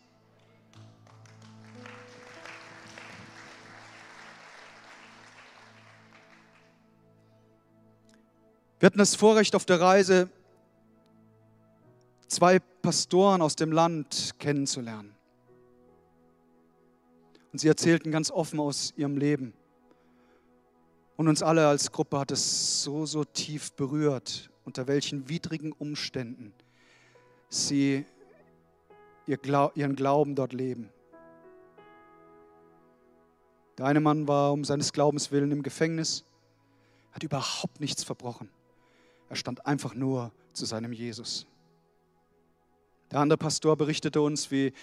Wir 8.80 8.88
hatten 8.88 9.00
das 9.00 9.16
Vorrecht 9.16 9.56
auf 9.56 9.66
der 9.66 9.82
Reise 9.82 10.30
zwei 12.28 12.60
Pastoren 12.60 13.42
aus 13.42 13.56
dem 13.56 13.72
Land 13.72 14.36
kennenzulernen. 14.40 15.14
Und 17.52 17.60
sie 17.60 17.68
erzählten 17.68 18.12
ganz 18.12 18.30
offen 18.30 18.60
aus 18.60 18.94
ihrem 18.98 19.18
Leben. 19.18 19.54
Und 21.16 21.28
uns 21.28 21.42
alle 21.42 21.68
als 21.68 21.92
Gruppe 21.92 22.20
hat 22.20 22.32
es 22.32 22.84
so, 22.84 23.06
so 23.06 23.24
tief 23.24 23.72
berührt, 23.74 24.52
unter 24.66 24.88
welchen 24.88 25.30
widrigen 25.30 25.72
Umständen 25.72 26.54
sie 27.50 28.06
ihren 29.26 29.96
Glauben 29.96 30.36
dort 30.36 30.54
leben. 30.54 30.90
Der 33.78 33.86
eine 33.86 34.00
Mann 34.00 34.28
war 34.28 34.54
um 34.54 34.64
seines 34.64 34.94
Glaubens 34.94 35.32
willen 35.32 35.52
im 35.52 35.64
Gefängnis, 35.64 36.24
hat 37.12 37.24
überhaupt 37.24 37.80
nichts 37.80 38.04
verbrochen. 38.04 38.50
Er 39.30 39.36
stand 39.36 39.66
einfach 39.66 39.94
nur 39.94 40.32
zu 40.54 40.66
seinem 40.66 40.94
Jesus. 40.94 41.48
Der 43.12 43.20
andere 43.20 43.38
Pastor 43.38 43.78
berichtete 43.78 44.22
uns, 44.22 44.52
wie 44.52 44.74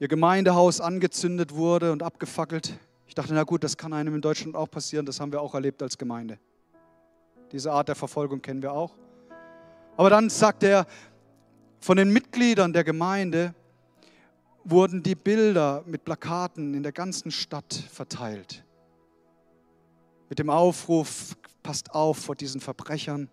ihr 0.00 0.08
Gemeindehaus 0.08 0.80
angezündet 0.80 1.54
wurde 1.54 1.92
und 1.92 2.02
abgefackelt. 2.02 2.78
Ich 3.06 3.14
dachte, 3.14 3.34
na 3.34 3.44
gut, 3.44 3.62
das 3.62 3.76
kann 3.76 3.92
einem 3.92 4.14
in 4.16 4.20
Deutschland 4.20 4.56
auch 4.56 4.70
passieren, 4.70 5.06
das 5.06 5.20
haben 5.20 5.30
wir 5.30 5.40
auch 5.40 5.54
erlebt 5.54 5.82
als 5.82 5.96
Gemeinde. 5.96 6.38
Diese 7.52 7.70
Art 7.70 7.88
der 7.88 7.94
Verfolgung 7.94 8.42
kennen 8.42 8.62
wir 8.62 8.72
auch. 8.72 8.94
Aber 9.96 10.10
dann 10.10 10.28
sagt 10.28 10.64
er, 10.64 10.86
von 11.78 11.96
den 11.96 12.10
Mitgliedern 12.10 12.72
der 12.72 12.82
Gemeinde 12.82 13.54
wurden 14.64 15.02
die 15.02 15.14
Bilder 15.14 15.84
mit 15.86 16.04
Plakaten 16.04 16.74
in 16.74 16.82
der 16.82 16.92
ganzen 16.92 17.30
Stadt 17.30 17.72
verteilt. 17.72 18.64
Mit 20.28 20.38
dem 20.38 20.50
Aufruf, 20.50 21.36
passt 21.62 21.94
auf 21.94 22.18
vor 22.18 22.34
diesen 22.34 22.60
Verbrechern. 22.60 23.28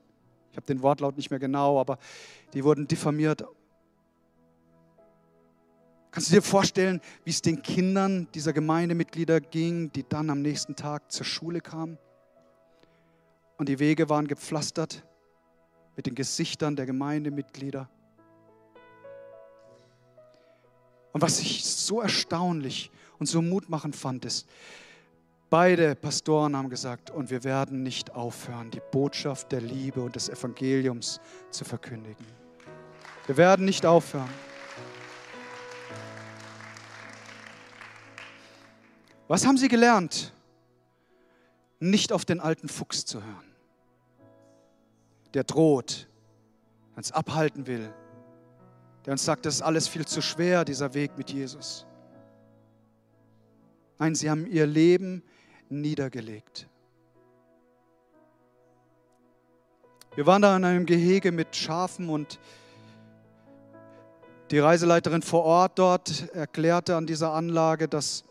Ich 0.52 0.58
habe 0.58 0.66
den 0.66 0.82
Wortlaut 0.82 1.18
nicht 1.18 1.30
mehr 1.30 1.40
genau, 1.40 1.80
aber 1.80 1.98
die 2.54 2.64
wurden 2.64 2.88
diffamiert 2.88 3.46
Kannst 6.12 6.30
du 6.30 6.36
dir 6.36 6.42
vorstellen, 6.42 7.00
wie 7.24 7.30
es 7.30 7.42
den 7.42 7.62
Kindern 7.62 8.28
dieser 8.34 8.52
Gemeindemitglieder 8.52 9.40
ging, 9.40 9.94
die 9.94 10.04
dann 10.08 10.30
am 10.30 10.42
nächsten 10.42 10.76
Tag 10.76 11.10
zur 11.10 11.26
Schule 11.26 11.62
kamen? 11.62 11.98
Und 13.58 13.70
die 13.70 13.80
Wege 13.80 14.10
waren 14.10 14.28
gepflastert 14.28 15.06
mit 15.96 16.08
den 16.08 16.16
Gesichtern 16.16 16.76
der 16.76 16.86
Gemeindemitglieder. 16.86 17.90
Und 21.14 21.22
was 21.22 21.40
ich 21.40 21.64
so 21.64 22.02
erstaunlich 22.02 22.92
und 23.18 23.28
so 23.28 23.42
mutmachend 23.42 23.96
fand, 23.96 24.26
ist, 24.26 24.50
beide 25.50 25.96
Pastoren 25.96 26.58
haben 26.58 26.70
gesagt, 26.70 27.10
und 27.10 27.30
wir 27.30 27.46
werden 27.46 27.84
nicht 27.84 28.16
aufhören, 28.16 28.70
die 28.72 28.82
Botschaft 28.92 29.52
der 29.54 29.62
Liebe 29.62 30.02
und 30.02 30.16
des 30.18 30.28
Evangeliums 30.28 31.22
zu 31.52 31.64
verkündigen. 31.64 32.26
Wir 33.28 33.38
werden 33.38 33.66
nicht 33.66 33.86
aufhören. 33.86 34.30
Was 39.32 39.48
haben 39.48 39.56
sie 39.56 39.70
gelernt? 39.70 40.34
Nicht 41.80 42.12
auf 42.12 42.26
den 42.26 42.42
alten 42.42 42.68
Fuchs 42.68 43.06
zu 43.06 43.24
hören, 43.24 43.56
der 45.34 45.46
droht, 45.46 46.10
uns 46.98 47.14
abhalten 47.14 47.66
will, 47.66 47.94
der 49.06 49.14
uns 49.14 49.24
sagt, 49.24 49.46
das 49.46 49.56
ist 49.56 49.62
alles 49.62 49.88
viel 49.88 50.06
zu 50.06 50.22
schwer, 50.22 50.66
dieser 50.66 50.94
Weg 50.96 51.18
mit 51.18 51.32
Jesus. 51.32 51.86
Nein, 54.00 54.16
sie 54.16 54.30
haben 54.30 54.46
ihr 54.48 54.68
Leben 54.68 55.24
niedergelegt. 55.70 56.68
Wir 60.16 60.26
waren 60.26 60.42
da 60.42 60.58
in 60.58 60.66
einem 60.66 60.86
Gehege 60.86 61.32
mit 61.32 61.56
Schafen 61.56 62.10
und 62.10 62.38
die 64.52 64.60
Reiseleiterin 64.60 65.22
vor 65.22 65.46
Ort 65.46 65.80
dort 65.80 66.28
erklärte 66.34 66.98
an 66.98 67.08
dieser 67.08 67.32
Anlage, 67.32 67.88
dass 67.88 68.26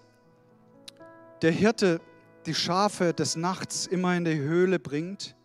der 1.42 1.52
Hirte 1.52 2.00
die 2.46 2.54
Schafe 2.54 3.12
des 3.12 3.36
Nachts 3.36 3.86
immer 3.86 4.16
in 4.16 4.24
die 4.24 4.38
Höhle 4.38 4.78
bringt. 4.78 5.36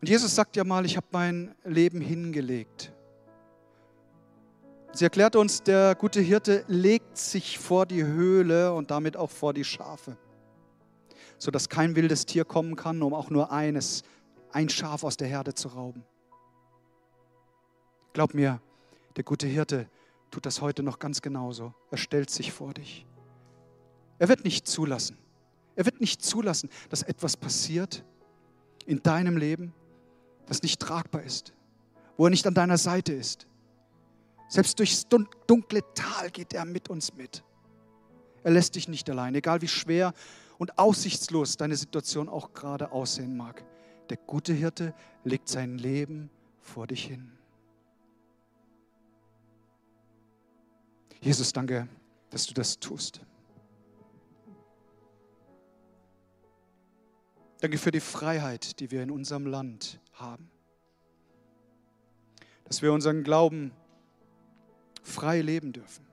Und 0.00 0.08
Jesus 0.08 0.34
sagt 0.34 0.56
ja 0.56 0.64
mal, 0.64 0.84
ich 0.84 0.96
habe 0.96 1.06
mein 1.12 1.54
Leben 1.64 2.00
hingelegt. 2.00 2.92
Sie 4.92 5.04
erklärt 5.04 5.36
uns, 5.36 5.62
der 5.62 5.94
gute 5.94 6.20
Hirte 6.20 6.64
legt 6.66 7.16
sich 7.16 7.58
vor 7.58 7.86
die 7.86 8.04
Höhle 8.04 8.72
und 8.72 8.90
damit 8.90 9.16
auch 9.16 9.30
vor 9.30 9.54
die 9.54 9.62
Schafe, 9.62 10.16
sodass 11.38 11.68
kein 11.68 11.94
wildes 11.94 12.26
Tier 12.26 12.44
kommen 12.44 12.74
kann, 12.74 13.00
um 13.02 13.14
auch 13.14 13.30
nur 13.30 13.52
eines, 13.52 14.02
ein 14.50 14.68
Schaf 14.68 15.04
aus 15.04 15.16
der 15.16 15.28
Herde 15.28 15.54
zu 15.54 15.68
rauben. 15.68 16.04
Glaub 18.12 18.34
mir, 18.34 18.60
der 19.14 19.22
gute 19.22 19.46
Hirte 19.46 19.88
tut 20.32 20.44
das 20.44 20.60
heute 20.60 20.82
noch 20.82 20.98
ganz 20.98 21.22
genauso. 21.22 21.72
Er 21.92 21.98
stellt 21.98 22.30
sich 22.30 22.50
vor 22.50 22.74
dich. 22.74 23.06
Er 24.20 24.28
wird 24.28 24.44
nicht 24.44 24.68
zulassen. 24.68 25.16
Er 25.76 25.86
wird 25.86 26.00
nicht 26.00 26.22
zulassen, 26.22 26.68
dass 26.90 27.02
etwas 27.02 27.38
passiert 27.38 28.04
in 28.84 29.02
deinem 29.02 29.38
Leben, 29.38 29.72
das 30.46 30.62
nicht 30.62 30.78
tragbar 30.78 31.22
ist, 31.22 31.54
wo 32.18 32.26
er 32.26 32.30
nicht 32.30 32.46
an 32.46 32.52
deiner 32.52 32.76
Seite 32.76 33.14
ist. 33.14 33.46
Selbst 34.46 34.78
durchs 34.78 35.06
dunkle 35.08 35.80
Tal 35.94 36.30
geht 36.30 36.52
er 36.52 36.66
mit 36.66 36.90
uns 36.90 37.14
mit. 37.14 37.42
Er 38.42 38.50
lässt 38.50 38.74
dich 38.74 38.88
nicht 38.88 39.08
allein, 39.08 39.34
egal 39.34 39.62
wie 39.62 39.68
schwer 39.68 40.12
und 40.58 40.78
aussichtslos 40.78 41.56
deine 41.56 41.76
Situation 41.76 42.28
auch 42.28 42.52
gerade 42.52 42.92
aussehen 42.92 43.38
mag. 43.38 43.64
Der 44.10 44.18
gute 44.18 44.52
Hirte 44.52 44.92
legt 45.24 45.48
sein 45.48 45.78
Leben 45.78 46.28
vor 46.60 46.86
dich 46.86 47.06
hin. 47.06 47.32
Jesus, 51.22 51.54
danke, 51.54 51.88
dass 52.28 52.46
du 52.46 52.52
das 52.52 52.78
tust. 52.78 53.22
Danke 57.60 57.76
für 57.76 57.90
die 57.90 58.00
Freiheit, 58.00 58.80
die 58.80 58.90
wir 58.90 59.02
in 59.02 59.10
unserem 59.10 59.46
Land 59.46 60.00
haben. 60.14 60.50
Dass 62.64 62.80
wir 62.80 62.92
unseren 62.92 63.22
Glauben 63.22 63.72
frei 65.02 65.42
leben 65.42 65.72
dürfen. 65.72 66.06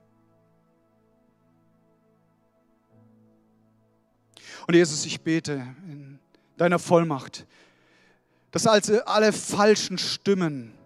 Und 4.67 4.73
Jesus, 4.73 5.05
ich 5.05 5.21
bete 5.21 5.53
in 5.88 6.19
deiner 6.57 6.79
Vollmacht, 6.79 7.47
dass 8.51 8.67
alle 8.67 9.31
falschen 9.31 9.98
Stimmen 9.98 10.77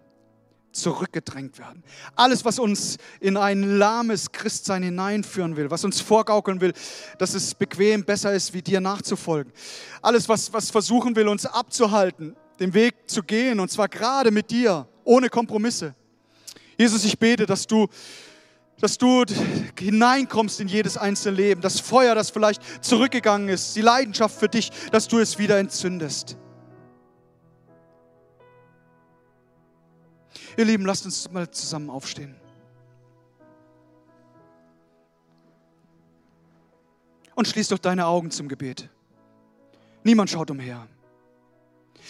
zurückgedrängt 0.72 1.58
werden. 1.58 1.82
Alles, 2.16 2.44
was 2.44 2.58
uns 2.58 2.98
in 3.20 3.36
ein 3.36 3.78
lahmes 3.78 4.32
Christsein 4.32 4.82
hineinführen 4.82 5.56
will, 5.56 5.70
was 5.70 5.84
uns 5.84 6.00
vorgaukeln 6.00 6.60
will, 6.60 6.72
dass 7.18 7.34
es 7.34 7.54
bequem 7.54 8.04
besser 8.04 8.32
ist, 8.32 8.54
wie 8.54 8.62
dir 8.62 8.80
nachzufolgen. 8.80 9.52
Alles, 10.00 10.28
was, 10.28 10.52
was 10.52 10.70
versuchen 10.70 11.14
will, 11.16 11.28
uns 11.28 11.46
abzuhalten, 11.46 12.36
den 12.58 12.74
Weg 12.74 13.08
zu 13.08 13.22
gehen, 13.22 13.60
und 13.60 13.70
zwar 13.70 13.88
gerade 13.88 14.30
mit 14.30 14.50
dir, 14.50 14.86
ohne 15.04 15.28
Kompromisse. 15.28 15.94
Jesus, 16.78 17.04
ich 17.04 17.18
bete, 17.18 17.46
dass 17.46 17.66
du, 17.66 17.88
dass 18.80 18.98
du 18.98 19.24
hineinkommst 19.78 20.60
in 20.60 20.68
jedes 20.68 20.96
einzelne 20.96 21.36
Leben, 21.36 21.60
das 21.60 21.80
Feuer, 21.80 22.14
das 22.14 22.30
vielleicht 22.30 22.62
zurückgegangen 22.84 23.48
ist, 23.48 23.76
die 23.76 23.82
Leidenschaft 23.82 24.38
für 24.38 24.48
dich, 24.48 24.70
dass 24.90 25.08
du 25.08 25.18
es 25.18 25.38
wieder 25.38 25.58
entzündest. 25.58 26.36
Ihr 30.56 30.64
Lieben, 30.64 30.84
lasst 30.86 31.04
uns 31.04 31.30
mal 31.30 31.50
zusammen 31.50 31.90
aufstehen. 31.90 32.36
und 37.34 37.48
schließ 37.48 37.68
doch 37.68 37.78
deine 37.78 38.06
Augen 38.06 38.30
zum 38.30 38.48
Gebet. 38.48 38.88
Niemand 40.04 40.30
schaut 40.30 40.50
umher. 40.50 40.86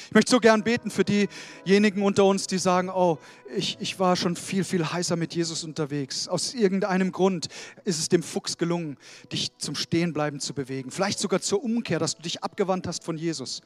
Ich 0.07 0.15
möchte 0.15 0.31
so 0.31 0.41
gern 0.41 0.63
beten 0.63 0.91
für 0.91 1.05
diejenigen 1.05 2.03
unter 2.03 2.25
uns, 2.25 2.47
die 2.47 2.59
sagen, 2.59 2.91
oh, 2.91 3.19
ich, 3.55 3.77
ich 3.81 3.99
war 3.99 4.17
schon 4.17 4.37
viel, 4.37 4.65
viel 4.65 4.91
heißer 4.91 5.17
mit 5.17 5.35
Jesus 5.35 5.65
unterwegs. 5.65 6.29
Aus 6.29 6.55
irgendeinem 6.55 7.13
Grund 7.13 7.49
ist 7.85 7.99
es 7.99 8.09
dem 8.09 8.23
Fuchs 8.23 8.59
gelungen, 8.59 8.97
dich 9.33 9.57
zum 9.59 9.75
Stehenbleiben 9.75 10.41
zu 10.41 10.55
bewegen. 10.55 10.91
Vielleicht 10.91 11.19
sogar 11.19 11.41
zur 11.41 11.63
Umkehr, 11.63 11.99
dass 11.99 12.17
du 12.17 12.23
dich 12.23 12.43
abgewandt 12.43 12.87
hast 12.87 13.05
von 13.05 13.17
Jesus. 13.17 13.61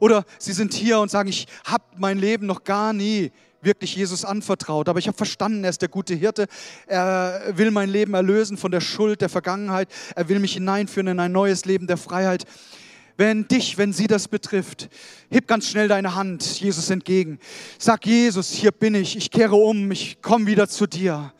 Oder 0.00 0.24
sie 0.38 0.52
sind 0.52 0.74
hier 0.74 1.00
und 1.00 1.10
sagen, 1.10 1.28
ich 1.28 1.46
habe 1.64 1.84
mein 1.96 2.18
Leben 2.18 2.46
noch 2.46 2.62
gar 2.62 2.92
nie 2.92 3.32
wirklich 3.68 3.94
Jesus 3.94 4.24
anvertraut. 4.24 4.88
Aber 4.88 4.98
ich 4.98 5.06
habe 5.06 5.16
verstanden, 5.16 5.62
er 5.62 5.70
ist 5.70 5.82
der 5.82 5.88
gute 5.88 6.14
Hirte. 6.14 6.46
Er 6.86 7.52
will 7.54 7.70
mein 7.70 7.90
Leben 7.90 8.14
erlösen 8.14 8.56
von 8.56 8.72
der 8.72 8.80
Schuld 8.80 9.20
der 9.20 9.28
Vergangenheit. 9.28 9.88
Er 10.16 10.28
will 10.28 10.40
mich 10.40 10.54
hineinführen 10.54 11.06
in 11.06 11.20
ein 11.20 11.30
neues 11.30 11.66
Leben 11.66 11.86
der 11.86 11.98
Freiheit. 11.98 12.44
Wenn 13.18 13.48
dich, 13.48 13.76
wenn 13.76 13.92
sie 13.92 14.06
das 14.06 14.28
betrifft, 14.28 14.88
heb 15.28 15.48
ganz 15.48 15.68
schnell 15.68 15.88
deine 15.88 16.14
Hand 16.14 16.60
Jesus 16.60 16.88
entgegen. 16.88 17.40
Sag 17.76 18.06
Jesus, 18.06 18.52
hier 18.52 18.70
bin 18.70 18.94
ich, 18.94 19.16
ich 19.16 19.32
kehre 19.32 19.56
um, 19.56 19.90
ich 19.90 20.22
komme 20.22 20.46
wieder 20.46 20.68
zu 20.68 20.86
dir. 20.86 21.32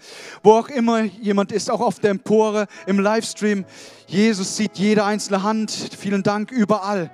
Wo 0.43 0.55
auch 0.55 0.68
immer 0.68 1.05
jemand 1.05 1.53
ist, 1.53 1.70
auch 1.70 1.81
auf 1.81 2.01
der 2.01 2.11
Empore, 2.11 2.66
im 2.87 2.99
Livestream, 2.99 3.64
Jesus 4.09 4.57
sieht 4.57 4.76
jede 4.76 5.05
einzelne 5.05 5.45
Hand. 5.45 5.70
Vielen 5.97 6.24
Dank 6.24 6.51
überall 6.51 7.12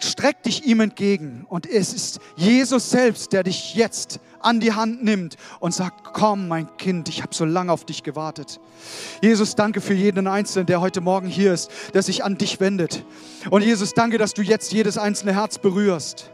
streck 0.00 0.42
dich 0.42 0.64
ihm 0.64 0.80
entgegen. 0.80 1.46
Und 1.48 1.66
es 1.66 1.92
ist 1.92 2.20
Jesus 2.36 2.90
selbst, 2.90 3.32
der 3.32 3.42
dich 3.42 3.74
jetzt 3.74 4.20
an 4.40 4.60
die 4.60 4.72
Hand 4.72 5.02
nimmt 5.02 5.36
und 5.60 5.74
sagt, 5.74 6.04
komm 6.12 6.48
mein 6.48 6.68
Kind, 6.76 7.08
ich 7.08 7.22
habe 7.22 7.34
so 7.34 7.44
lange 7.44 7.72
auf 7.72 7.84
dich 7.84 8.02
gewartet. 8.02 8.60
Jesus, 9.20 9.54
danke 9.54 9.80
für 9.80 9.94
jeden 9.94 10.26
Einzelnen, 10.26 10.66
der 10.66 10.80
heute 10.80 11.00
Morgen 11.00 11.26
hier 11.26 11.52
ist, 11.52 11.70
der 11.94 12.02
sich 12.02 12.24
an 12.24 12.38
dich 12.38 12.60
wendet. 12.60 13.04
Und 13.50 13.62
Jesus, 13.62 13.94
danke, 13.94 14.18
dass 14.18 14.34
du 14.34 14.42
jetzt 14.42 14.72
jedes 14.72 14.98
einzelne 14.98 15.34
Herz 15.34 15.58
berührst. 15.58 16.30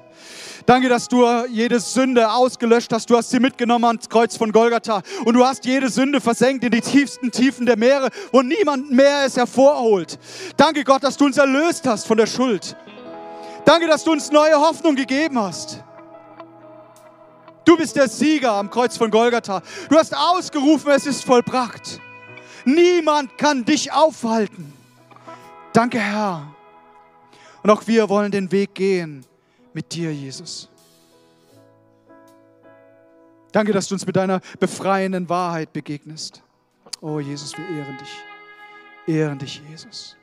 Danke, 0.66 0.88
dass 0.88 1.08
du 1.08 1.26
jede 1.50 1.80
Sünde 1.80 2.30
ausgelöscht 2.30 2.92
hast. 2.92 3.10
Du 3.10 3.16
hast 3.16 3.30
sie 3.30 3.40
mitgenommen 3.40 3.84
ans 3.84 4.08
Kreuz 4.08 4.36
von 4.36 4.52
Golgatha. 4.52 5.02
Und 5.24 5.34
du 5.34 5.44
hast 5.44 5.64
jede 5.64 5.88
Sünde 5.88 6.20
versenkt 6.20 6.62
in 6.64 6.70
die 6.70 6.80
tiefsten 6.80 7.30
Tiefen 7.30 7.66
der 7.66 7.76
Meere, 7.76 8.10
wo 8.30 8.42
niemand 8.42 8.90
mehr 8.90 9.24
es 9.26 9.36
hervorholt. 9.36 10.18
Danke, 10.56 10.84
Gott, 10.84 11.02
dass 11.02 11.16
du 11.16 11.24
uns 11.24 11.36
erlöst 11.36 11.86
hast 11.86 12.06
von 12.06 12.16
der 12.16 12.26
Schuld. 12.26 12.76
Danke, 13.64 13.86
dass 13.86 14.04
du 14.04 14.12
uns 14.12 14.30
neue 14.30 14.56
Hoffnung 14.56 14.94
gegeben 14.94 15.38
hast. 15.38 15.82
Du 17.64 17.76
bist 17.76 17.94
der 17.94 18.08
Sieger 18.08 18.52
am 18.52 18.70
Kreuz 18.70 18.96
von 18.96 19.10
Golgatha. 19.10 19.62
Du 19.88 19.96
hast 19.96 20.16
ausgerufen, 20.16 20.90
es 20.90 21.06
ist 21.06 21.24
vollbracht. 21.24 22.00
Niemand 22.64 23.38
kann 23.38 23.64
dich 23.64 23.92
aufhalten. 23.92 24.72
Danke, 25.72 26.00
Herr. 26.00 26.54
Und 27.62 27.70
auch 27.70 27.86
wir 27.86 28.08
wollen 28.08 28.32
den 28.32 28.50
Weg 28.50 28.74
gehen 28.74 29.24
mit 29.72 29.92
dir, 29.92 30.12
Jesus. 30.12 30.68
Danke, 33.52 33.72
dass 33.72 33.88
du 33.88 33.94
uns 33.94 34.06
mit 34.06 34.16
deiner 34.16 34.40
befreienden 34.58 35.28
Wahrheit 35.28 35.72
begegnest. 35.72 36.42
Oh 37.00 37.20
Jesus, 37.20 37.56
wir 37.56 37.68
ehren 37.68 37.98
dich. 37.98 39.14
Ehren 39.14 39.38
dich, 39.38 39.62
Jesus. 39.68 40.16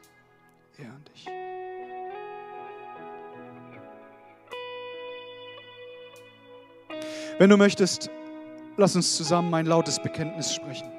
Wenn 7.40 7.50
du 7.50 7.56
möchtest, 7.56 8.10
lass 8.76 8.98
uns 8.98 9.16
zusammen 9.16 9.54
ein 9.54 9.66
lautes 9.66 9.98
Bekenntnis 9.98 10.54
sprechen. 10.54 10.92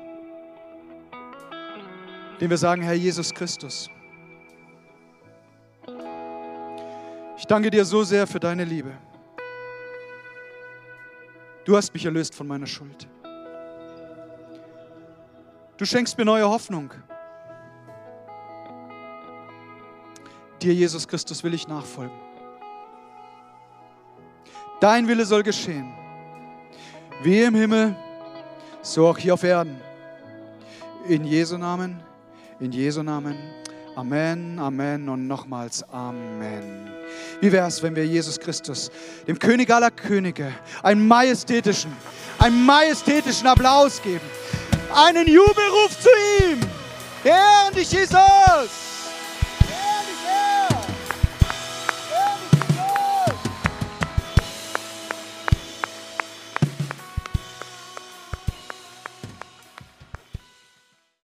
Indem 2.33 2.49
wir 2.49 2.57
sagen, 2.57 2.81
Herr 2.81 2.95
Jesus 2.95 3.35
Christus, 3.35 3.91
ich 7.37 7.47
danke 7.47 7.71
dir 7.71 7.85
so 7.85 8.05
sehr 8.05 8.27
für 8.27 8.41
deine 8.41 8.65
Liebe. 8.65 8.91
Du 11.67 11.77
hast 11.77 11.93
mich 11.93 12.07
erlöst 12.07 12.35
von 12.35 12.47
meiner 12.47 12.67
Schuld. 12.67 13.07
Du 15.77 15.85
schenkst 15.85 16.17
mir 16.17 16.25
neue 16.25 16.49
Hoffnung. 16.49 16.91
Dir, 20.63 20.73
Jesus 20.73 21.07
Christus, 21.07 21.45
will 21.45 21.53
ich 21.53 21.69
nachfolgen. 21.69 22.17
Dein 24.81 25.07
Wille 25.07 25.27
soll 25.27 25.43
geschehen 25.43 26.01
wie 27.23 27.43
im 27.43 27.55
Himmel, 27.55 27.95
so 28.83 29.09
auch 29.09 29.19
hier 29.19 29.35
auf 29.35 29.43
Erden. 29.43 29.81
In 31.09 31.25
Jesu 31.25 31.59
Namen, 31.59 32.01
in 32.59 32.73
Jesu 32.73 33.03
Namen. 33.03 33.37
Amen, 33.97 34.59
Amen 34.59 35.09
und 35.09 35.27
nochmals 35.27 35.83
Amen. 35.91 36.91
Wie 37.41 37.51
wäre 37.51 37.67
es, 37.67 37.83
wenn 37.83 37.97
wir 37.97 38.07
Jesus 38.07 38.39
Christus, 38.39 38.91
dem 39.27 39.39
König 39.39 39.71
aller 39.71 39.91
Könige, 39.91 40.53
einen 40.83 41.07
majestätischen, 41.07 41.93
einen 42.39 42.65
majestätischen 42.65 43.47
Applaus 43.47 44.01
geben? 44.01 44.25
Einen 44.95 45.27
Jubelruf 45.27 45.99
zu 46.01 46.09
ihm. 46.45 46.61
Ehren 47.25 47.75
dich, 47.75 47.93
Jesus! 47.93 48.80